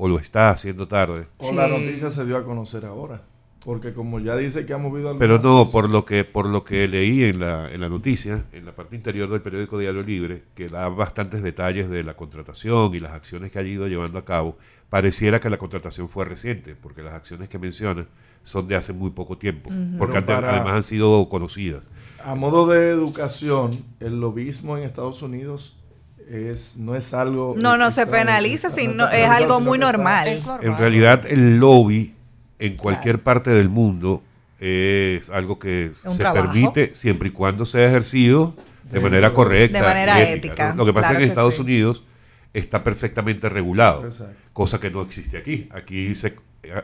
o 0.03 0.07
lo 0.07 0.17
está 0.17 0.49
haciendo 0.49 0.87
tarde. 0.87 1.27
O 1.37 1.53
la 1.53 1.67
noticia 1.67 2.09
se 2.09 2.25
dio 2.25 2.35
a 2.35 2.43
conocer 2.43 2.85
ahora. 2.85 3.21
Porque 3.63 3.93
como 3.93 4.19
ya 4.19 4.35
dice 4.35 4.65
que 4.65 4.73
ha 4.73 4.79
movido 4.79 5.15
Pero 5.19 5.37
no, 5.37 5.69
por 5.69 5.91
lo 5.91 6.05
que 6.05 6.23
por 6.23 6.49
lo 6.49 6.63
que 6.63 6.87
leí 6.87 7.23
en 7.25 7.39
la, 7.39 7.71
en 7.71 7.81
la 7.81 7.87
noticia, 7.87 8.45
en 8.51 8.65
la 8.65 8.71
parte 8.71 8.95
interior 8.95 9.29
del 9.29 9.43
periódico 9.43 9.77
Diario 9.77 10.01
Libre, 10.01 10.41
que 10.55 10.69
da 10.69 10.89
bastantes 10.89 11.43
detalles 11.43 11.87
de 11.87 12.03
la 12.03 12.15
contratación 12.15 12.95
y 12.95 12.99
las 12.99 13.11
acciones 13.11 13.51
que 13.51 13.59
ha 13.59 13.61
ido 13.61 13.87
llevando 13.87 14.17
a 14.17 14.25
cabo, 14.25 14.57
pareciera 14.89 15.39
que 15.39 15.51
la 15.51 15.59
contratación 15.59 16.09
fue 16.09 16.25
reciente, 16.25 16.75
porque 16.75 17.03
las 17.03 17.13
acciones 17.13 17.47
que 17.47 17.59
menciona 17.59 18.07
son 18.41 18.67
de 18.67 18.77
hace 18.77 18.93
muy 18.93 19.11
poco 19.11 19.37
tiempo, 19.37 19.69
porque 19.99 20.17
además 20.17 20.67
han 20.67 20.83
sido 20.83 21.29
conocidas. 21.29 21.83
A 22.23 22.33
modo 22.33 22.65
de 22.65 22.89
educación, 22.89 23.85
el 23.99 24.19
lobismo 24.19 24.77
en 24.77 24.83
Estados 24.83 25.21
Unidos 25.21 25.77
es, 26.29 26.77
no 26.77 26.95
es 26.95 27.13
algo... 27.13 27.55
No, 27.57 27.77
no 27.77 27.91
se 27.91 28.05
penaliza, 28.07 28.69
sino 28.69 29.09
es 29.09 29.25
algo 29.25 29.59
muy 29.59 29.77
normal. 29.77 30.39
En 30.61 30.77
realidad 30.77 31.25
el 31.25 31.57
lobby 31.59 32.13
en 32.59 32.75
cualquier 32.77 33.21
parte 33.21 33.49
del 33.49 33.69
mundo 33.69 34.21
es 34.59 35.29
algo 35.29 35.57
que 35.57 35.91
se 35.93 36.23
permite 36.23 36.93
siempre 36.93 37.29
y 37.29 37.31
cuando 37.31 37.65
sea 37.65 37.87
ejercido 37.87 38.55
de 38.91 38.99
manera 38.99 39.33
correcta. 39.33 39.79
De 39.79 39.83
manera 39.83 40.21
ética. 40.21 40.75
Lo 40.75 40.85
que 40.85 40.93
pasa 40.93 41.11
es 41.11 41.17
que 41.17 41.23
en 41.23 41.29
Estados 41.29 41.59
Unidos 41.59 42.03
está 42.53 42.83
perfectamente 42.83 43.49
regulado, 43.49 44.07
cosa 44.53 44.79
que 44.79 44.91
no 44.91 45.01
existe 45.01 45.37
aquí. 45.37 45.67
Aquí 45.71 46.13
se 46.15 46.35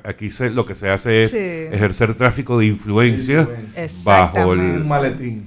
aquí 0.04 0.30
se, 0.30 0.50
lo 0.50 0.66
que 0.66 0.76
se 0.76 0.90
hace 0.90 1.24
es 1.24 1.34
ejercer 1.34 2.16
tráfico 2.16 2.58
de 2.58 2.66
influencia, 2.66 3.48
bajo 4.04 4.54
el, 4.54 4.86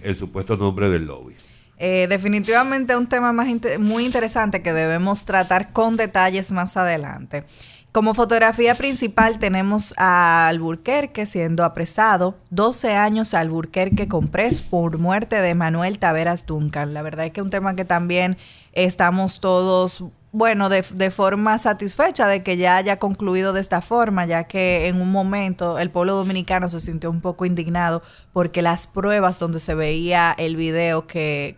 el 0.02 0.16
supuesto 0.16 0.56
nombre 0.56 0.88
del 0.88 1.06
lobby. 1.06 1.34
Eh, 1.82 2.08
definitivamente 2.10 2.94
un 2.94 3.08
tema 3.08 3.32
más 3.32 3.48
muy 3.78 4.04
interesante 4.04 4.60
que 4.60 4.74
debemos 4.74 5.24
tratar 5.24 5.72
con 5.72 5.96
detalles 5.96 6.52
más 6.52 6.76
adelante. 6.76 7.44
Como 7.90 8.12
fotografía 8.12 8.74
principal 8.74 9.38
tenemos 9.38 9.94
a 9.96 10.46
Alburquerque 10.48 11.24
siendo 11.24 11.64
apresado, 11.64 12.36
12 12.50 12.92
años 12.92 13.32
a 13.32 13.40
Alburquerque 13.40 14.08
compres 14.08 14.60
por 14.60 14.98
muerte 14.98 15.40
de 15.40 15.54
Manuel 15.54 15.98
Taveras 15.98 16.44
Duncan. 16.44 16.92
La 16.92 17.00
verdad 17.00 17.24
es 17.24 17.32
que 17.32 17.40
es 17.40 17.44
un 17.44 17.50
tema 17.50 17.74
que 17.74 17.86
también 17.86 18.36
estamos 18.74 19.40
todos, 19.40 20.04
bueno, 20.32 20.68
de, 20.68 20.84
de, 20.92 21.10
forma 21.10 21.58
satisfecha 21.58 22.28
de 22.28 22.42
que 22.42 22.58
ya 22.58 22.76
haya 22.76 22.98
concluido 22.98 23.54
de 23.54 23.62
esta 23.62 23.80
forma, 23.80 24.26
ya 24.26 24.44
que 24.44 24.86
en 24.86 25.00
un 25.00 25.10
momento 25.10 25.78
el 25.78 25.90
pueblo 25.90 26.14
dominicano 26.14 26.68
se 26.68 26.78
sintió 26.78 27.10
un 27.10 27.22
poco 27.22 27.46
indignado 27.46 28.02
porque 28.34 28.60
las 28.60 28.86
pruebas 28.86 29.38
donde 29.38 29.60
se 29.60 29.74
veía 29.74 30.34
el 30.36 30.56
video 30.56 31.06
que 31.06 31.56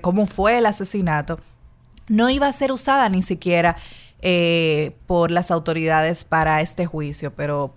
cómo 0.00 0.26
fue 0.26 0.58
el 0.58 0.66
asesinato, 0.66 1.38
no 2.08 2.30
iba 2.30 2.46
a 2.46 2.52
ser 2.52 2.72
usada 2.72 3.08
ni 3.08 3.22
siquiera 3.22 3.76
eh, 4.20 4.96
por 5.06 5.30
las 5.30 5.50
autoridades 5.50 6.24
para 6.24 6.60
este 6.60 6.86
juicio, 6.86 7.32
pero 7.34 7.74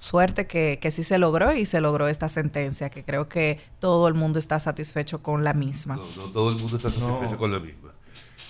suerte 0.00 0.46
que, 0.46 0.78
que, 0.80 0.90
sí 0.90 1.04
se 1.04 1.18
logró 1.18 1.52
y 1.52 1.66
se 1.66 1.80
logró 1.80 2.08
esta 2.08 2.28
sentencia, 2.28 2.90
que 2.90 3.04
creo 3.04 3.28
que 3.28 3.60
todo 3.78 4.08
el 4.08 4.14
mundo 4.14 4.38
está 4.38 4.58
satisfecho 4.58 5.22
con 5.22 5.44
la 5.44 5.52
misma. 5.52 5.96
No, 5.96 6.06
no 6.16 6.32
todo 6.32 6.50
el 6.50 6.56
mundo 6.56 6.76
está 6.76 6.90
satisfecho 6.90 7.38
con 7.38 7.52
la 7.52 7.60
misma. 7.60 7.92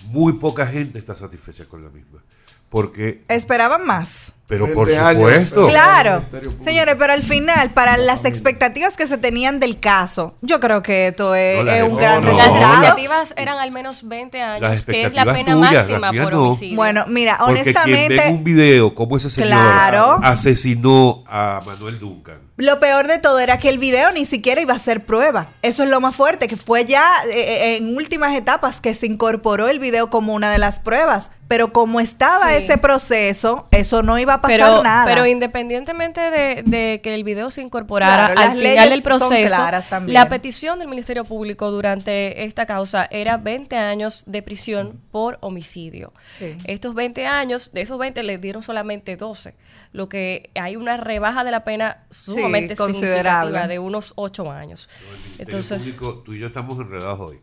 Muy 0.05 0.33
poca 0.33 0.65
gente 0.65 0.97
está 0.97 1.15
satisfecha 1.15 1.65
con 1.65 1.83
la 1.83 1.89
misma. 1.89 2.23
Porque... 2.71 3.21
Esperaban 3.27 3.85
más. 3.85 4.33
Pero 4.47 4.73
por 4.73 4.89
supuesto. 4.91 5.67
Claro. 5.67 6.21
Señores, 6.59 6.95
pero 6.97 7.13
al 7.13 7.23
final, 7.23 7.71
para 7.71 7.95
las 7.95 8.25
expectativas 8.25 8.97
que 8.97 9.07
se 9.07 9.17
tenían 9.17 9.61
del 9.61 9.79
caso, 9.79 10.35
yo 10.41 10.59
creo 10.59 10.81
que 10.81 11.07
esto 11.07 11.35
es, 11.35 11.59
un 11.83 11.95
gran 11.95 12.21
resultado. 12.21 12.57
Las 12.57 12.73
expectativas 12.73 13.33
eran 13.37 13.59
al 13.59 13.71
menos 13.71 14.05
20 14.07 14.41
años, 14.41 14.85
que 14.85 15.03
es 15.05 15.13
la 15.13 15.23
pena 15.23 15.55
máxima 15.55 16.11
por 16.11 16.33
homicidio. 16.33 16.75
Bueno, 16.75 17.05
mira, 17.07 17.37
honestamente. 17.41 18.17
Porque 18.17 18.31
un 18.31 18.43
video 18.43 18.93
como 18.93 19.15
ese 19.15 19.29
señor 19.29 20.19
asesinó 20.21 21.23
a 21.27 21.61
Manuel 21.65 21.97
Duncan 21.99 22.51
lo 22.61 22.79
peor 22.79 23.07
de 23.07 23.17
todo 23.17 23.39
era 23.39 23.57
que 23.57 23.69
el 23.69 23.79
video 23.79 24.11
ni 24.11 24.25
siquiera 24.25 24.61
iba 24.61 24.73
a 24.73 24.79
ser 24.79 25.05
prueba. 25.05 25.49
Eso 25.61 25.83
es 25.83 25.89
lo 25.89 25.99
más 25.99 26.15
fuerte, 26.15 26.47
que 26.47 26.57
fue 26.57 26.85
ya 26.85 27.07
eh, 27.25 27.31
eh, 27.33 27.75
en 27.77 27.95
últimas 27.97 28.35
etapas 28.35 28.81
que 28.81 28.93
se 28.93 29.07
incorporó 29.07 29.67
el 29.67 29.79
video 29.79 30.09
como 30.09 30.33
una 30.33 30.51
de 30.51 30.59
las 30.59 30.79
pruebas. 30.79 31.31
Pero 31.51 31.73
como 31.73 31.99
estaba 31.99 32.55
ese 32.55 32.77
proceso, 32.77 33.67
eso 33.71 34.03
no 34.03 34.17
iba 34.17 34.35
a 34.35 34.41
pasar 34.41 34.57
pero, 34.57 34.83
nada. 34.83 35.03
Pero 35.03 35.25
independientemente 35.25 36.21
de, 36.31 37.01
que 37.03 37.13
el 37.13 37.25
video 37.25 37.51
se 37.51 37.61
incorporara 37.61 38.27
al 38.27 38.53
final 38.53 38.89
del 38.89 39.01
proceso, 39.01 39.57
la 40.07 40.29
petición 40.29 40.79
del 40.79 40.87
Ministerio 40.87 41.25
Público 41.25 41.69
durante 41.69 42.45
esta 42.45 42.65
causa 42.65 43.05
era 43.11 43.35
20 43.35 43.75
años 43.75 44.23
de 44.27 44.41
prisión 44.41 45.01
por 45.11 45.39
homicidio. 45.41 46.13
Estos 46.63 46.95
20 46.95 47.25
años, 47.25 47.71
de 47.73 47.81
esos 47.81 47.99
20 47.99 48.23
le 48.23 48.37
dieron 48.37 48.63
solamente 48.63 49.17
12 49.17 49.53
lo 49.93 50.07
que 50.07 50.51
hay 50.55 50.77
una 50.77 50.95
rebaja 50.95 51.43
de 51.43 51.51
la 51.51 51.65
pena 51.65 52.05
sumamente 52.09 52.77
considerable 52.77 53.67
de 53.67 53.77
unos 53.77 54.13
ocho 54.15 54.49
años. 54.49 54.87
Entonces, 55.37 55.79
Público, 55.79 56.21
tú 56.23 56.33
y 56.33 56.39
yo 56.39 56.47
estamos 56.47 56.79
enredados 56.79 57.19
hoy. 57.19 57.41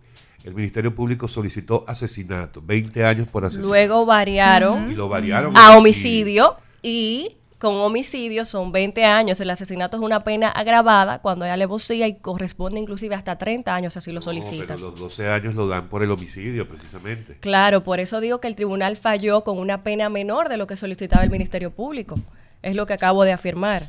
El 0.48 0.54
Ministerio 0.54 0.94
Público 0.94 1.28
solicitó 1.28 1.84
asesinato, 1.86 2.62
20 2.64 3.04
años 3.04 3.28
por 3.28 3.44
asesinato. 3.44 3.68
Luego 3.68 4.06
variaron, 4.06 4.90
y 4.90 4.94
lo 4.94 5.06
variaron 5.06 5.54
a 5.54 5.76
homicidio 5.76 6.56
y 6.80 7.36
con 7.58 7.74
homicidio 7.74 8.46
son 8.46 8.72
20 8.72 9.04
años. 9.04 9.38
El 9.42 9.50
asesinato 9.50 9.98
es 9.98 10.02
una 10.02 10.24
pena 10.24 10.48
agravada 10.48 11.18
cuando 11.18 11.44
hay 11.44 11.50
alevosía 11.50 12.08
y 12.08 12.14
corresponde 12.14 12.80
inclusive 12.80 13.14
hasta 13.14 13.36
30 13.36 13.74
años 13.74 13.92
si 13.92 13.98
así 13.98 14.10
lo 14.10 14.22
solicitan. 14.22 14.68
Pero 14.68 14.90
los 14.90 14.98
12 14.98 15.28
años 15.28 15.54
lo 15.54 15.68
dan 15.68 15.88
por 15.90 16.02
el 16.02 16.10
homicidio, 16.10 16.66
precisamente. 16.66 17.36
Claro, 17.40 17.84
por 17.84 18.00
eso 18.00 18.18
digo 18.18 18.40
que 18.40 18.48
el 18.48 18.54
tribunal 18.54 18.96
falló 18.96 19.44
con 19.44 19.58
una 19.58 19.82
pena 19.82 20.08
menor 20.08 20.48
de 20.48 20.56
lo 20.56 20.66
que 20.66 20.76
solicitaba 20.76 21.24
el 21.24 21.30
Ministerio 21.30 21.72
Público. 21.72 22.18
Es 22.62 22.74
lo 22.74 22.86
que 22.86 22.94
acabo 22.94 23.22
de 23.24 23.32
afirmar. 23.32 23.86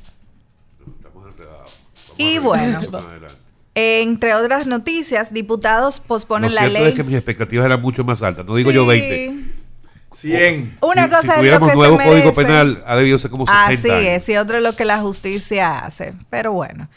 Estamos 0.97 1.23
y 2.17 2.37
bueno, 2.37 2.81
entre 3.79 4.33
otras 4.33 4.67
noticias, 4.67 5.33
diputados 5.33 5.99
posponen 5.99 6.55
la 6.55 6.67
ley. 6.67 6.83
es 6.87 6.93
que 6.95 7.03
mis 7.03 7.15
expectativas 7.15 7.65
eran 7.65 7.81
mucho 7.81 8.03
más 8.03 8.21
altas. 8.23 8.45
No 8.45 8.55
digo 8.55 8.71
yo 8.71 8.85
20. 8.85 9.59
100. 10.11 10.77
Una 10.81 11.09
cosa 11.09 11.33
si 11.33 11.39
tuviéramos 11.39 11.73
nuevo 11.75 11.97
código 11.97 12.33
penal, 12.33 12.83
ha 12.85 12.95
debido 12.95 13.19
ser 13.19 13.29
como 13.29 13.45
60 13.45 13.73
Así 13.73 14.07
es, 14.07 14.27
y 14.29 14.37
otro 14.37 14.57
es 14.57 14.63
lo 14.63 14.75
que 14.75 14.85
la 14.85 14.99
justicia 14.99 15.79
hace. 15.79 16.13
Pero 16.29 16.51
bueno. 16.51 16.89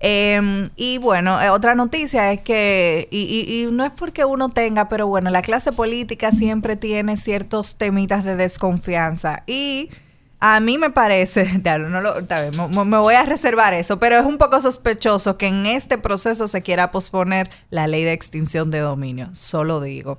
Em, 0.00 0.70
y 0.76 0.98
bueno, 0.98 1.40
eh, 1.42 1.50
otra 1.50 1.74
noticia 1.74 2.32
es 2.32 2.40
que, 2.40 3.08
y, 3.10 3.66
no 3.72 3.84
es 3.84 3.90
porque 3.92 4.24
uno 4.24 4.50
tenga, 4.50 4.88
pero 4.88 5.06
bueno, 5.08 5.30
la 5.30 5.42
clase 5.42 5.72
política 5.72 6.30
siempre 6.30 6.76
tiene 6.76 7.16
ciertos 7.16 7.76
temitas 7.76 8.22
de 8.22 8.36
desconfianza. 8.36 9.42
Y 9.46 9.90
a 10.40 10.60
mí 10.60 10.78
me 10.78 10.90
parece, 10.90 11.58
no 11.64 12.00
lo, 12.00 12.14
me, 12.70 12.84
me 12.84 12.98
voy 12.98 13.14
a 13.14 13.24
reservar 13.24 13.74
eso, 13.74 13.98
pero 13.98 14.16
es 14.16 14.24
un 14.24 14.38
poco 14.38 14.60
sospechoso 14.60 15.36
que 15.36 15.46
en 15.46 15.66
este 15.66 15.98
proceso 15.98 16.48
se 16.48 16.62
quiera 16.62 16.90
posponer 16.90 17.50
la 17.70 17.86
ley 17.86 18.04
de 18.04 18.12
extinción 18.12 18.70
de 18.70 18.80
dominio, 18.80 19.30
solo 19.34 19.80
digo. 19.80 20.18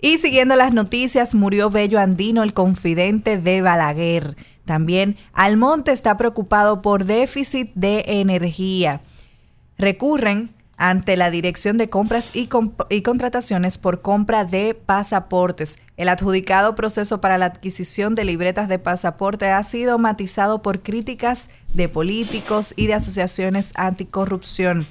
Y 0.00 0.18
siguiendo 0.18 0.54
las 0.56 0.74
noticias, 0.74 1.34
murió 1.34 1.70
Bello 1.70 1.98
Andino, 1.98 2.42
el 2.42 2.52
confidente 2.52 3.38
de 3.38 3.62
Balaguer. 3.62 4.36
También 4.66 5.16
Almonte 5.32 5.92
está 5.92 6.18
preocupado 6.18 6.82
por 6.82 7.04
déficit 7.06 7.70
de 7.74 8.04
energía. 8.06 9.00
Recurren 9.78 10.54
ante 10.76 11.16
la 11.16 11.30
Dirección 11.30 11.78
de 11.78 11.88
Compras 11.88 12.32
y, 12.34 12.48
Contrataciones 13.02 13.78
por 13.78 14.02
compra 14.02 14.44
de 14.44 14.74
pasaportes. 14.74 15.78
El 15.96 16.08
adjudicado 16.08 16.74
proceso 16.74 17.20
para 17.20 17.38
la 17.38 17.46
adquisición 17.46 18.14
de 18.14 18.24
libretas 18.24 18.68
de 18.68 18.78
pasaporte 18.78 19.46
ha 19.46 19.62
sido 19.62 19.98
matizado 19.98 20.62
por 20.62 20.82
críticas 20.82 21.50
de 21.72 21.88
políticos 21.88 22.74
y 22.76 22.86
de 22.86 22.94
asociaciones 22.94 23.72
anticorrupción 23.76 24.86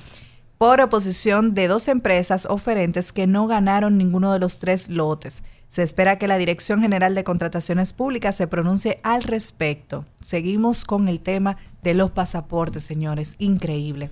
por 0.58 0.80
oposición 0.80 1.54
de 1.54 1.68
dos 1.68 1.90
empresas 1.90 2.46
oferentes 2.46 3.12
que 3.12 3.28
no 3.28 3.48
ganaron 3.48 3.98
ninguno 3.98 4.32
de 4.32 4.40
los 4.40 4.60
tres 4.60 4.88
lotes. 4.88 5.44
Se 5.68 5.84
espera 5.84 6.18
que 6.18 6.28
la 6.28 6.38
Dirección 6.38 6.82
General 6.82 7.16
de 7.16 7.26
Contrataciones 7.26 7.92
Públicas 7.92 8.38
se 8.38 8.48
pronuncie 8.48 9.02
al 9.04 9.24
respecto. 9.24 10.06
Seguimos 10.22 10.86
con 10.86 11.10
el 11.10 11.20
tema 11.20 11.58
de 11.82 11.96
los 11.96 12.12
pasaportes, 12.12 12.84
señores. 12.84 13.36
Increíble. 13.40 14.10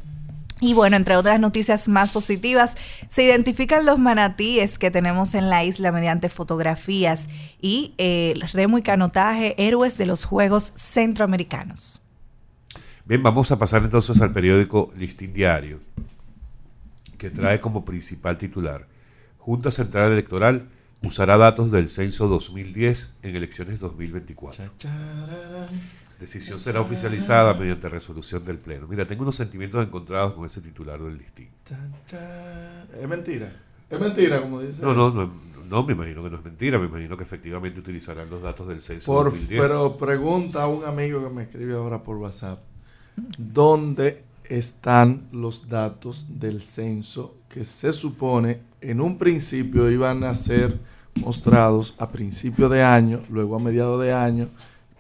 Y 0.62 0.76
bueno, 0.76 0.96
entre 0.96 1.18
otras 1.18 1.40
noticias 1.40 1.88
más 1.88 2.12
positivas, 2.12 2.78
se 3.10 3.24
identifican 3.24 3.84
los 3.84 4.00
manatíes 4.00 4.78
que 4.78 4.92
tenemos 4.92 5.34
en 5.34 5.50
la 5.50 5.66
isla 5.66 5.92
mediante 5.92 6.30
fotografías 6.30 7.28
y 7.60 7.94
el 7.98 8.42
remo 8.42 8.78
y 8.78 8.84
canotaje 8.84 9.56
héroes 9.58 9.98
de 9.98 10.06
los 10.06 10.24
Juegos 10.24 10.72
Centroamericanos. 10.76 12.00
Bien, 13.06 13.24
vamos 13.24 13.52
a 13.52 13.58
pasar 13.58 13.84
entonces 13.84 14.22
al 14.22 14.32
periódico 14.32 14.94
Listín 14.96 15.34
Diario, 15.34 15.80
que 17.18 17.32
trae 17.32 17.60
como 17.60 17.84
principal 17.84 18.38
titular, 18.38 18.86
Junta 19.42 19.72
Central 19.72 20.12
Electoral 20.12 20.68
usará 21.04 21.36
datos 21.36 21.72
del 21.72 21.90
censo 21.90 22.28
2010 22.28 23.18
en 23.24 23.36
elecciones 23.36 23.80
2024 23.80 24.66
decisión 26.22 26.60
será 26.60 26.82
oficializada 26.82 27.54
mediante 27.56 27.90
resolución 27.90 28.46
del 28.46 28.60
Pleno. 28.60 28.88
Mira, 28.88 29.06
tengo 29.06 29.24
unos 29.24 29.36
sentimientos 29.36 29.86
encontrados 29.86 30.34
con 30.34 30.46
ese 30.46 30.62
titular 30.62 31.02
del 31.02 31.18
listín. 31.18 31.50
Es 33.02 33.08
mentira. 33.08 33.52
Es 33.90 34.00
mentira, 34.00 34.40
como 34.42 34.62
dice. 34.62 34.84
No, 34.84 34.94
no, 34.94 35.10
no, 35.10 35.32
no, 35.68 35.84
me 35.84 35.94
imagino 35.94 36.24
que 36.24 36.30
no 36.30 36.38
es 36.38 36.44
mentira. 36.44 36.78
Me 36.78 36.86
imagino 36.86 37.18
que 37.18 37.24
efectivamente 37.24 37.80
utilizarán 37.80 38.30
los 38.30 38.42
datos 38.42 38.68
del 38.68 38.82
censo 38.84 39.08
por, 39.08 39.26
2010. 39.26 39.62
Pero 39.62 39.98
pregunta 39.98 40.62
a 40.62 40.68
un 40.68 40.86
amigo 40.86 41.28
que 41.28 41.34
me 41.34 41.44
escribe 41.44 41.74
ahora 41.74 42.04
por 42.04 42.18
WhatsApp: 42.18 42.60
¿dónde 43.38 44.24
están 44.44 45.28
los 45.32 45.70
datos 45.70 46.28
del 46.40 46.62
censo 46.62 47.36
que 47.50 47.66
se 47.66 47.92
supone 47.92 48.60
en 48.80 49.02
un 49.02 49.18
principio 49.18 49.90
iban 49.90 50.24
a 50.24 50.36
ser 50.36 50.78
mostrados 51.16 51.96
a 51.98 52.12
principio 52.12 52.70
de 52.70 52.84
año, 52.84 53.24
luego 53.30 53.56
a 53.56 53.60
mediados 53.60 54.00
de 54.02 54.14
año? 54.14 54.50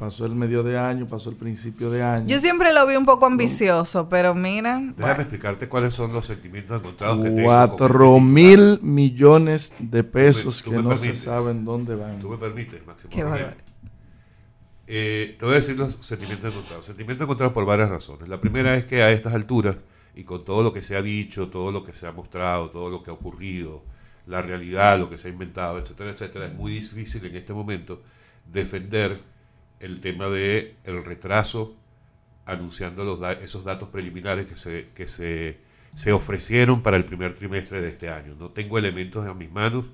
Pasó 0.01 0.25
el 0.25 0.33
medio 0.33 0.63
de 0.63 0.79
año, 0.79 1.05
pasó 1.05 1.29
el 1.29 1.35
principio 1.35 1.91
de 1.91 2.01
año. 2.01 2.25
Yo 2.25 2.39
siempre 2.39 2.73
lo 2.73 2.87
vi 2.87 2.95
un 2.95 3.05
poco 3.05 3.27
ambicioso, 3.27 4.09
pero 4.09 4.33
mira. 4.33 4.81
Déjame 4.97 5.21
explicarte 5.21 5.69
cuáles 5.69 5.93
son 5.93 6.11
los 6.11 6.25
sentimientos 6.25 6.79
encontrados 6.79 7.19
que 7.19 7.29
tengo. 7.29 7.43
Cuatro 7.43 8.19
mil 8.19 8.79
millones 8.81 9.75
de 9.77 10.03
pesos 10.03 10.63
que 10.63 10.71
no 10.71 10.97
se 10.97 11.13
saben 11.13 11.63
dónde 11.63 11.95
van. 11.95 12.17
Tú 12.17 12.29
me 12.29 12.37
permites, 12.39 12.83
Máximo. 12.83 13.11
Qué 13.11 13.53
eh, 14.87 15.35
te 15.37 15.45
voy 15.45 15.53
a 15.53 15.57
decir 15.57 15.77
los 15.77 15.95
sentimientos 15.99 16.51
encontrados. 16.51 16.83
Sentimientos 16.87 17.23
encontrados 17.23 17.53
por 17.53 17.65
varias 17.67 17.89
razones. 17.89 18.27
La 18.27 18.41
primera 18.41 18.75
es 18.75 18.87
que 18.87 19.03
a 19.03 19.11
estas 19.11 19.35
alturas, 19.35 19.77
y 20.15 20.23
con 20.23 20.43
todo 20.43 20.63
lo 20.63 20.73
que 20.73 20.81
se 20.81 20.97
ha 20.97 21.03
dicho, 21.03 21.49
todo 21.49 21.71
lo 21.71 21.83
que 21.83 21.93
se 21.93 22.07
ha 22.07 22.11
mostrado, 22.11 22.71
todo 22.71 22.89
lo 22.89 23.03
que 23.03 23.11
ha 23.11 23.13
ocurrido, 23.13 23.83
la 24.25 24.41
realidad, 24.41 24.97
lo 24.97 25.11
que 25.11 25.19
se 25.19 25.27
ha 25.27 25.31
inventado, 25.31 25.77
etcétera, 25.77 26.09
etcétera, 26.09 26.47
es 26.47 26.55
muy 26.55 26.71
difícil 26.71 27.23
en 27.23 27.35
este 27.35 27.53
momento 27.53 28.01
defender 28.51 29.15
el 29.81 29.99
tema 29.99 30.29
de 30.29 30.75
el 30.83 31.03
retraso 31.03 31.75
anunciando 32.45 33.03
los 33.03 33.19
esos 33.41 33.63
datos 33.63 33.89
preliminares 33.89 34.47
que 34.47 34.55
se 34.55 34.89
que 34.95 35.07
se, 35.07 35.59
se 35.95 36.11
ofrecieron 36.11 36.81
para 36.81 36.97
el 36.97 37.05
primer 37.05 37.33
trimestre 37.33 37.81
de 37.81 37.89
este 37.89 38.09
año. 38.09 38.35
No 38.39 38.49
tengo 38.49 38.77
elementos 38.77 39.25
en 39.25 39.37
mis 39.37 39.51
manos 39.51 39.85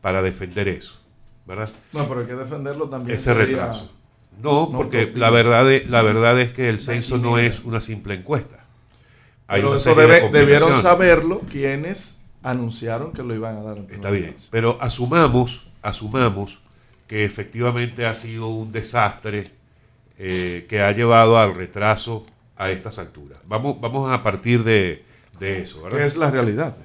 para 0.00 0.22
defender 0.22 0.68
eso, 0.68 1.00
¿verdad? 1.46 1.70
No, 1.92 2.08
pero 2.08 2.20
hay 2.20 2.26
que 2.26 2.34
defenderlo 2.34 2.88
también. 2.88 3.16
Ese 3.16 3.34
retraso. 3.34 3.92
No, 4.40 4.70
porque 4.72 5.12
la 5.14 5.30
verdad, 5.30 5.66
de, 5.66 5.84
la 5.86 6.02
verdad 6.02 6.40
es 6.40 6.52
que 6.52 6.68
el 6.68 6.80
censo 6.80 7.18
no 7.18 7.38
es 7.38 7.60
una 7.60 7.80
simple 7.80 8.14
encuesta. 8.14 8.64
pero 9.46 9.76
eso 9.76 9.94
debieron 9.94 10.76
saberlo 10.76 11.40
quienes 11.40 12.24
anunciaron 12.42 13.12
que 13.12 13.22
lo 13.22 13.34
iban 13.34 13.56
a 13.56 13.62
dar. 13.62 13.78
En 13.78 13.90
Está 13.90 14.10
bien, 14.10 14.34
pero 14.50 14.78
asumamos, 14.80 15.66
asumamos 15.82 16.60
que 17.10 17.24
efectivamente 17.24 18.06
ha 18.06 18.14
sido 18.14 18.46
un 18.46 18.70
desastre 18.70 19.50
eh, 20.16 20.64
que 20.68 20.80
ha 20.80 20.92
llevado 20.92 21.38
al 21.38 21.56
retraso 21.56 22.24
a 22.56 22.70
estas 22.70 23.00
alturas. 23.00 23.40
Vamos, 23.48 23.80
vamos 23.80 24.12
a 24.12 24.22
partir 24.22 24.62
de, 24.62 25.02
eso, 25.40 25.82
¿verdad? 25.82 25.98
¿Qué 25.98 26.04
es 26.04 26.16
la 26.16 26.30
realidad? 26.30 26.76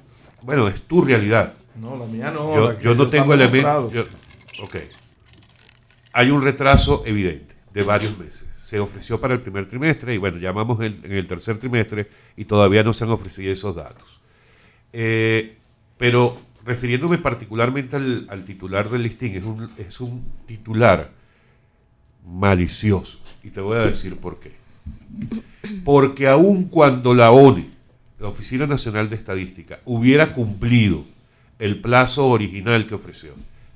Bueno, 0.42 0.66
es 0.66 0.82
tu 0.82 1.00
realidad. 1.00 1.54
No, 1.76 1.96
la 1.96 2.06
mía 2.06 2.32
no. 2.32 2.76
Yo, 2.80 2.96
no 2.96 3.06
tengo 3.06 3.34
elementos. 3.34 3.92
Ok. 4.64 4.76
Hay 6.12 6.32
un 6.32 6.42
retraso 6.42 7.04
evidente 7.06 7.54
de 7.72 7.84
varios 7.84 8.18
meses. 8.18 8.48
Se 8.56 8.80
ofreció 8.80 9.20
para 9.20 9.32
el 9.32 9.40
primer 9.42 9.68
trimestre 9.68 10.12
y 10.12 10.18
bueno, 10.18 10.38
llamamos 10.38 10.80
en 10.80 11.02
el 11.04 11.28
tercer 11.28 11.56
trimestre 11.56 12.10
y 12.36 12.46
todavía 12.46 12.82
no 12.82 12.92
se 12.92 13.04
han 13.04 13.10
ofrecido 13.10 13.52
esos 13.52 13.76
datos. 13.76 14.20
Eh, 14.92 15.56
pero 15.96 16.36
refiriéndome 16.66 17.18
particularmente 17.18 17.96
al, 17.96 18.44
titular 18.44 18.90
del 18.90 19.04
listín, 19.04 19.68
es 19.78 20.00
un, 20.00 20.24
titular 20.46 21.10
malicioso. 22.26 23.20
Y 23.44 23.50
te 23.50 23.60
voy 23.60 23.76
a 23.78 23.86
decir 23.86 24.16
por 24.16 24.40
qué. 24.40 24.52
Porque 25.84 26.28
aun 26.28 26.64
cuando 26.68 27.14
la 27.14 27.30
ONE, 27.30 27.66
la 28.18 28.28
Oficina 28.28 28.66
Nacional 28.66 29.08
de 29.08 29.16
Estadística, 29.16 29.78
hubiera 29.84 30.32
cumplido 30.32 31.04
el 31.58 31.80
plazo 31.80 32.26
original 32.26 32.86
que 32.86 32.94
ofreció 32.94 33.32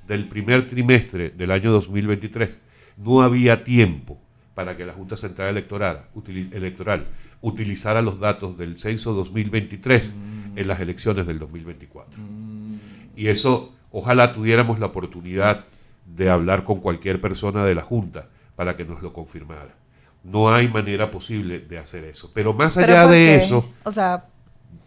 del 0.07 0.25
primer 0.25 0.67
trimestre 0.67 1.29
del 1.29 1.51
año 1.51 1.71
2023, 1.71 2.59
no 2.97 3.21
había 3.21 3.63
tiempo 3.63 4.19
para 4.53 4.75
que 4.75 4.85
la 4.85 4.93
Junta 4.93 5.15
Central 5.15 5.49
Electoral, 5.49 6.03
electoral 6.51 7.07
utilizara 7.39 8.01
los 8.01 8.19
datos 8.19 8.57
del 8.57 8.77
censo 8.77 9.13
2023 9.13 10.13
en 10.55 10.67
las 10.67 10.79
elecciones 10.81 11.25
del 11.25 11.39
2024. 11.39 12.19
Y 13.21 13.27
eso, 13.27 13.71
ojalá 13.91 14.33
tuviéramos 14.33 14.79
la 14.79 14.87
oportunidad 14.87 15.65
de 16.07 16.31
hablar 16.31 16.63
con 16.63 16.79
cualquier 16.79 17.21
persona 17.21 17.63
de 17.63 17.75
la 17.75 17.83
Junta 17.83 18.29
para 18.55 18.75
que 18.75 18.83
nos 18.83 19.03
lo 19.03 19.13
confirmara. 19.13 19.75
No 20.23 20.51
hay 20.51 20.67
manera 20.67 21.11
posible 21.11 21.59
de 21.59 21.77
hacer 21.77 22.05
eso. 22.05 22.31
Pero 22.33 22.55
más 22.55 22.79
allá 22.79 23.05
de 23.05 23.35
eso, 23.35 23.69
o 23.83 23.91
sea, 23.91 24.25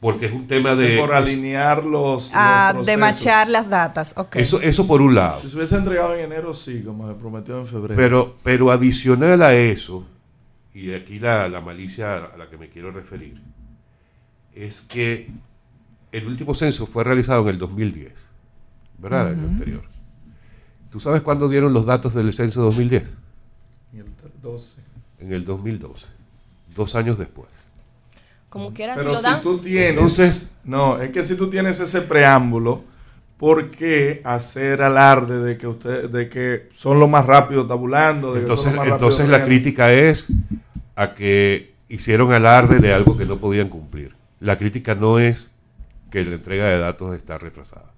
porque 0.01 0.27
es 0.27 0.33
un 0.33 0.49
tema 0.49 0.75
de... 0.75 0.99
Por 0.99 1.14
alinear 1.14 1.85
los... 1.85 2.33
Ah, 2.35 2.75
de 2.85 2.97
machar 2.97 3.49
las 3.49 3.70
datas, 3.70 4.16
Eso, 4.35 4.61
eso 4.61 4.85
por 4.85 5.01
un 5.01 5.14
lado. 5.14 5.38
Si 5.38 5.47
se 5.47 5.55
hubiese 5.55 5.77
entregado 5.77 6.16
en 6.16 6.25
enero, 6.25 6.55
sí, 6.55 6.83
como 6.83 7.07
se 7.07 7.14
prometió 7.14 7.61
en 7.61 7.68
febrero. 7.68 7.94
Pero, 7.94 8.37
pero 8.42 8.73
adicional 8.73 9.42
a 9.42 9.55
eso, 9.55 10.05
y 10.75 10.92
aquí 10.92 11.20
la, 11.20 11.49
la 11.49 11.61
malicia 11.61 12.16
a 12.16 12.37
la 12.37 12.51
que 12.51 12.59
me 12.59 12.68
quiero 12.68 12.90
referir, 12.90 13.40
es 14.57 14.81
que 14.81 15.31
el 16.14 16.27
último 16.29 16.55
censo 16.55 16.87
fue 16.87 17.03
realizado 17.03 17.42
en 17.42 17.48
el 17.48 17.59
2010, 17.59 18.12
¿verdad? 18.98 19.33
El 19.33 19.40
anterior. 19.40 19.83
¿Tú 20.90 21.00
sabes 21.00 21.22
cuándo 21.22 21.48
dieron 21.48 21.72
los 21.72 21.87
datos 21.87 22.14
del 22.14 22.33
censo 22.33 22.62
2010? 22.62 23.03
En 23.92 23.98
el 23.98 24.07
12. 24.40 24.77
En 25.18 25.33
el 25.33 25.44
2012, 25.44 26.07
dos 26.74 26.94
años 26.94 27.18
después. 27.18 27.48
Como 28.48 28.72
quiera, 28.72 28.94
Pero 28.94 29.16
si, 29.16 29.29
tú 29.42 29.59
tienes, 29.59 29.90
Entonces, 29.90 30.53
no, 30.62 31.03
es 31.03 31.11
que 31.11 31.24
si 31.24 31.35
tú 31.35 31.50
tienes 31.50 31.81
ese 31.81 32.03
preámbulo, 32.03 32.85
¿por 33.37 33.72
qué 33.72 34.20
hacer 34.24 34.83
alarde 34.83 35.40
de 35.40 35.59
que 35.59 35.66
usted, 35.66 36.09
de 36.11 36.29
que 36.29 36.68
son 36.70 37.00
los 37.00 37.11
más 37.11 37.27
rápidos 37.27 37.66
tabulando? 37.66 38.37
entonces, 38.37 38.72
entonces 38.72 39.29
la 39.29 39.44
crítica 39.44 39.92
es 39.92 40.29
a 40.94 41.12
que 41.14 41.74
hicieron 41.88 42.33
alarde 42.33 42.79
de 42.79 42.94
algo 42.94 43.16
que 43.16 43.24
no 43.24 43.38
podían 43.38 43.68
cumplir. 43.68 44.14
La 44.38 44.57
crítica 44.57 44.94
no 44.94 45.18
es 45.18 45.50
que 46.14 46.24
la 46.24 46.37
entrega 46.37 46.68
de 46.68 46.79
datos 46.79 47.12
está 47.16 47.38
retrasada. 47.38 47.90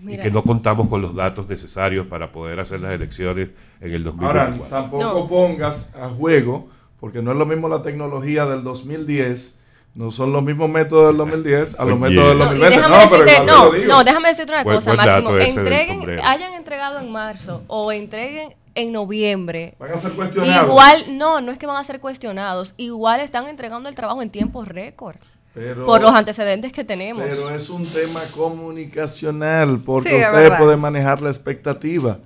Y 0.00 0.16
que 0.16 0.30
no 0.30 0.42
contamos 0.42 0.88
con 0.88 1.02
los 1.02 1.14
datos 1.14 1.46
necesarios 1.46 2.06
para 2.06 2.32
poder 2.32 2.58
hacer 2.58 2.80
las 2.80 2.92
elecciones 2.92 3.50
en 3.80 3.92
el 3.92 4.02
2024. 4.02 4.64
Ahora, 4.64 4.68
tampoco 4.70 5.28
pongas 5.28 5.94
a 5.94 6.08
juego, 6.08 6.68
porque 7.00 7.20
no 7.20 7.32
es 7.32 7.36
lo 7.36 7.44
mismo 7.44 7.68
la 7.68 7.82
tecnología 7.82 8.46
del 8.46 8.64
2010 8.64 9.58
no 9.94 10.10
son 10.10 10.32
los 10.32 10.42
mismos 10.42 10.68
métodos 10.68 11.08
del 11.08 11.18
2010 11.18 11.78
a 11.78 11.84
los 11.84 12.00
métodos 12.00 12.30
del 12.30 12.38
2020. 12.38 12.80
No, 12.80 12.88
no, 12.88 13.70
pero 13.70 13.86
no, 13.86 14.02
déjame 14.02 14.28
decirte 14.30 14.52
una 14.52 14.64
cosa, 14.64 14.94
Máximo. 14.94 15.38
Entreguen, 15.38 16.20
hayan 16.24 16.54
entregado 16.54 16.98
en 16.98 17.12
marzo 17.12 17.62
o 17.68 17.92
entreguen 17.92 18.56
en 18.74 18.90
noviembre. 18.90 19.74
Van 19.78 19.92
a 19.92 19.96
ser 19.96 20.12
cuestionados. 20.14 20.68
Igual, 20.68 21.16
no, 21.16 21.40
no 21.40 21.52
es 21.52 21.58
que 21.58 21.66
van 21.66 21.76
a 21.76 21.84
ser 21.84 22.00
cuestionados. 22.00 22.74
Igual 22.76 23.20
están 23.20 23.46
entregando 23.46 23.88
el 23.88 23.94
trabajo 23.94 24.20
en 24.20 24.30
tiempo 24.30 24.64
récord 24.64 25.16
por 25.86 26.02
los 26.02 26.12
antecedentes 26.12 26.72
que 26.72 26.84
tenemos. 26.84 27.22
Pero 27.22 27.50
es 27.50 27.70
un 27.70 27.86
tema 27.86 28.20
comunicacional, 28.34 29.80
porque 29.84 30.16
usted 30.16 30.58
puede 30.58 30.76
manejar 30.76 31.22
la 31.22 31.30
expectativa. 31.30 32.18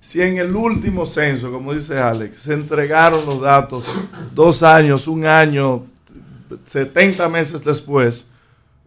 Si 0.00 0.20
en 0.20 0.36
el 0.38 0.54
último 0.54 1.06
censo, 1.06 1.50
como 1.50 1.72
dice 1.72 1.98
Alex, 1.98 2.36
se 2.36 2.52
entregaron 2.52 3.24
los 3.24 3.40
datos 3.40 3.86
dos 4.34 4.62
años, 4.62 5.08
un 5.08 5.24
año, 5.24 5.84
70 6.64 7.26
meses 7.30 7.64
después, 7.64 8.28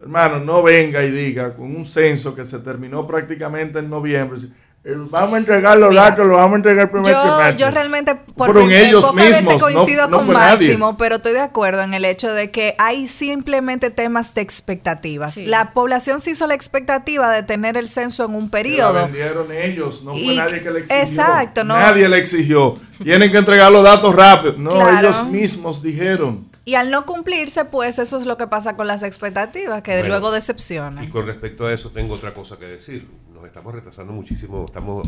Hermano, 0.00 0.38
no 0.38 0.62
venga 0.62 1.02
y 1.02 1.10
diga 1.10 1.54
con 1.54 1.74
un 1.74 1.84
censo 1.84 2.34
que 2.34 2.44
se 2.44 2.60
terminó 2.60 3.06
prácticamente 3.06 3.80
en 3.80 3.90
noviembre. 3.90 4.38
Vamos 4.84 5.34
a 5.34 5.38
entregar 5.38 5.76
los 5.76 5.94
datos, 5.94 6.26
lo 6.26 6.34
vamos 6.34 6.52
a 6.52 6.56
entregar 6.56 6.84
el 6.84 6.90
primer 6.90 7.12
yo, 7.12 7.50
Yo 7.56 7.70
realmente 7.70 8.14
por 8.14 8.52
Fueron 8.52 8.70
ellos 8.70 9.12
mismos, 9.12 9.60
coincido 9.60 10.08
no, 10.08 10.18
con 10.18 10.32
Máximo, 10.32 10.96
pero 10.96 11.16
estoy 11.16 11.32
de 11.32 11.40
acuerdo 11.40 11.82
en 11.82 11.94
el 11.94 12.04
hecho 12.04 12.32
de 12.32 12.50
que 12.50 12.74
hay 12.78 13.06
simplemente 13.08 13.90
temas 13.90 14.34
de 14.34 14.40
expectativas. 14.40 15.36
La 15.36 15.72
población 15.72 16.20
se 16.20 16.30
hizo 16.30 16.46
la 16.46 16.54
expectativa 16.54 17.30
de 17.30 17.42
tener 17.42 17.76
el 17.76 17.88
censo 17.88 18.24
en 18.24 18.34
un 18.34 18.50
periodo. 18.50 18.94
Lo 18.94 19.04
vendieron 19.06 19.52
ellos, 19.52 20.02
no 20.04 20.12
fue 20.12 20.36
nadie 20.36 20.62
que 20.62 20.70
le 20.70 20.78
exigió. 20.80 21.02
Exacto, 21.02 21.64
no. 21.64 21.76
Nadie 21.76 22.08
le 22.08 22.18
exigió. 22.18 22.78
Tienen 23.02 23.30
que 23.30 23.38
entregar 23.38 23.70
los 23.70 23.82
datos 23.82 24.14
rápido. 24.14 24.54
No, 24.56 24.98
ellos 24.98 25.24
mismos 25.26 25.82
dijeron. 25.82 26.48
Y 26.64 26.74
al 26.74 26.90
no 26.90 27.06
cumplirse, 27.06 27.64
pues 27.64 27.98
eso 27.98 28.18
es 28.18 28.26
lo 28.26 28.36
que 28.36 28.46
pasa 28.46 28.76
con 28.76 28.86
las 28.86 29.02
expectativas, 29.02 29.82
que 29.82 30.04
luego 30.04 30.30
decepcionan. 30.30 31.02
Y 31.02 31.08
con 31.08 31.26
respecto 31.26 31.66
a 31.66 31.72
eso 31.72 31.90
tengo 31.90 32.14
otra 32.14 32.34
cosa 32.34 32.58
que 32.58 32.66
decir. 32.66 33.08
Nos 33.38 33.46
estamos 33.46 33.72
retrasando 33.72 34.12
muchísimo, 34.12 34.64
estamos 34.64 35.06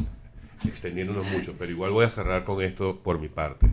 extendiéndonos 0.65 1.29
mucho, 1.33 1.57
pero 1.59 1.73
igual 1.73 1.91
voy 1.91 2.05
a 2.05 2.11
cerrar 2.11 2.45
con 2.45 2.63
esto 2.63 3.01
por 3.03 3.19
mi 3.19 3.29
parte. 3.29 3.67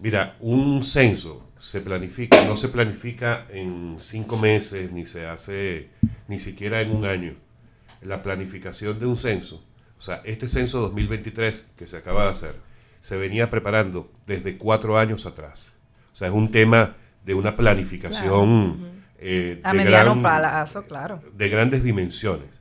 Mira, 0.00 0.36
un 0.40 0.82
censo 0.84 1.48
se 1.60 1.80
planifica, 1.80 2.44
no 2.46 2.56
se 2.56 2.70
planifica 2.70 3.46
en 3.50 3.98
cinco 4.00 4.36
meses, 4.36 4.90
ni 4.90 5.06
se 5.06 5.26
hace 5.26 5.90
ni 6.26 6.40
siquiera 6.40 6.80
en 6.80 6.90
un 6.90 7.04
año. 7.04 7.34
La 8.02 8.20
planificación 8.20 8.98
de 8.98 9.06
un 9.06 9.16
censo, 9.16 9.64
o 9.96 10.02
sea, 10.02 10.22
este 10.24 10.48
censo 10.48 10.80
2023 10.80 11.66
que 11.76 11.86
se 11.86 11.98
acaba 11.98 12.24
de 12.24 12.30
hacer, 12.30 12.56
se 13.00 13.16
venía 13.16 13.48
preparando 13.48 14.10
desde 14.26 14.58
cuatro 14.58 14.98
años 14.98 15.24
atrás. 15.24 15.70
O 16.12 16.16
sea, 16.16 16.26
es 16.26 16.34
un 16.34 16.50
tema 16.50 16.96
de 17.24 17.34
una 17.34 17.54
planificación 17.54 19.04
eh, 19.20 19.60
a 19.62 19.72
mediano 19.72 20.20
plazo, 20.20 20.82
claro. 20.82 21.22
De 21.32 21.48
grandes 21.48 21.84
dimensiones. 21.84 22.57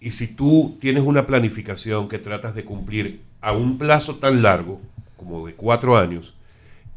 Y 0.00 0.12
si 0.12 0.34
tú 0.34 0.76
tienes 0.80 1.04
una 1.04 1.26
planificación 1.26 2.08
que 2.08 2.18
tratas 2.18 2.54
de 2.54 2.64
cumplir 2.64 3.22
a 3.40 3.52
un 3.52 3.78
plazo 3.78 4.16
tan 4.16 4.42
largo, 4.42 4.80
como 5.16 5.46
de 5.46 5.54
cuatro 5.54 5.96
años, 5.96 6.34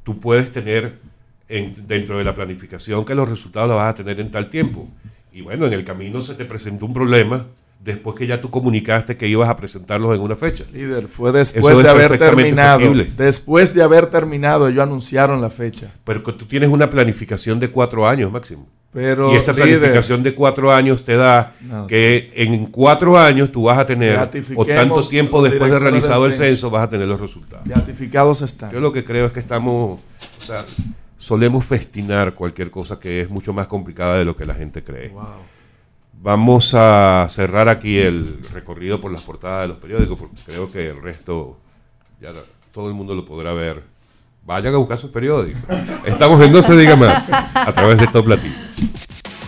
tú 0.04 0.20
puedes 0.20 0.52
tener 0.52 1.00
dentro 1.48 2.18
de 2.18 2.24
la 2.24 2.36
planificación 2.36 3.06
que 3.06 3.16
los 3.16 3.28
resultados 3.28 3.70
los 3.70 3.78
vas 3.78 3.94
a 3.94 3.98
tener 3.98 4.20
en 4.20 4.32
tal 4.32 4.50
tiempo. 4.50 4.88
Y 5.32 5.42
bueno, 5.42 5.66
en 5.66 5.74
el 5.74 5.84
camino 5.84 6.22
se 6.22 6.36
te 6.36 6.46
presentó 6.46 6.86
un 6.86 6.94
problema 6.94 7.46
después 7.80 8.16
que 8.16 8.28
ya 8.28 8.42
tú 8.42 8.50
comunicaste 8.50 9.18
que 9.18 9.28
ibas 9.28 9.50
a 9.50 9.56
presentarlos 9.56 10.14
en 10.14 10.22
una 10.22 10.36
fecha. 10.36 10.66
Líder, 10.72 11.08
fue 11.08 11.32
después 11.32 11.82
de 11.82 11.90
haber 11.90 12.18
terminado. 12.18 12.94
Después 13.18 13.74
de 13.74 13.82
haber 13.82 14.08
terminado, 14.08 14.68
ellos 14.68 14.84
anunciaron 14.84 15.42
la 15.42 15.50
fecha. 15.50 15.92
Pero 16.04 16.22
tú 16.22 16.46
tienes 16.46 16.70
una 16.70 16.90
planificación 16.90 17.60
de 17.60 17.72
cuatro 17.72 18.08
años 18.08 18.32
máximo. 18.32 18.68
Pero, 18.92 19.32
y 19.32 19.36
esa 19.36 19.54
planificación 19.54 20.24
de 20.24 20.34
cuatro 20.34 20.72
años 20.72 21.04
te 21.06 21.16
da 21.16 21.54
que 21.88 22.32
en 22.36 22.66
cuatro 22.68 23.20
años 23.20 23.52
tú 23.52 23.64
vas 23.64 23.78
a 23.78 23.86
tener, 23.86 24.20
o 24.56 24.66
tanto 24.66 25.08
tiempo 25.08 25.44
después 25.44 25.72
de 25.72 25.78
realizado 25.78 26.26
el 26.26 26.34
censo, 26.34 26.70
vas 26.70 26.84
a 26.84 26.90
tener 26.90 27.08
los 27.08 27.20
resultados. 27.20 27.68
Beatificados 27.68 28.42
están. 28.42 28.72
Yo 28.72 28.80
lo 28.80 28.92
que 28.92 29.06
creo 29.06 29.28
es 29.28 29.32
que 29.32 29.40
estamos, 29.40 30.00
o 30.40 30.42
sea, 30.42 30.66
solemos 31.18 31.66
festinar 31.66 32.34
cualquier 32.34 32.72
cosa 32.72 33.00
que 33.00 33.22
es 33.22 33.30
mucho 33.30 33.54
más 33.54 33.68
complicada 33.68 34.18
de 34.18 34.26
lo 34.26 34.36
que 34.36 34.46
la 34.46 34.56
gente 34.56 34.84
cree. 34.84 35.10
Wow. 35.10 35.24
Vamos 36.22 36.74
a 36.74 37.28
cerrar 37.30 37.70
aquí 37.70 38.00
el 38.00 38.40
recorrido 38.54 39.00
por 39.00 39.12
las 39.12 39.22
portadas 39.22 39.62
de 39.62 39.68
los 39.70 39.78
periódicos, 39.78 40.18
porque 40.18 40.36
creo 40.46 40.72
que 40.72 40.90
el 40.90 41.02
resto 41.02 41.58
ya 42.20 42.34
todo 42.74 42.88
el 42.90 42.96
mundo 42.96 43.14
lo 43.16 43.26
podrá 43.26 43.54
ver. 43.54 43.84
Vayan 44.50 44.74
a 44.74 44.78
buscar 44.78 44.98
sus 44.98 45.12
periódicos. 45.12 45.62
Estamos 46.04 46.42
en 46.42 46.52
No 46.52 46.64
se 46.64 46.76
diga 46.76 46.96
más 46.96 47.24
a 47.54 47.72
través 47.72 48.00
de 48.00 48.08
Top 48.08 48.28
Latina. 48.28 48.74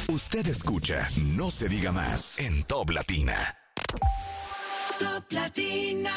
Usted 0.10 0.46
escucha 0.46 1.10
No 1.18 1.50
se 1.50 1.68
diga 1.68 1.92
más 1.92 2.40
en 2.40 2.62
Top 2.66 2.92
Latina. 2.92 3.58
Top 5.00 5.24
Latina. 5.32 6.12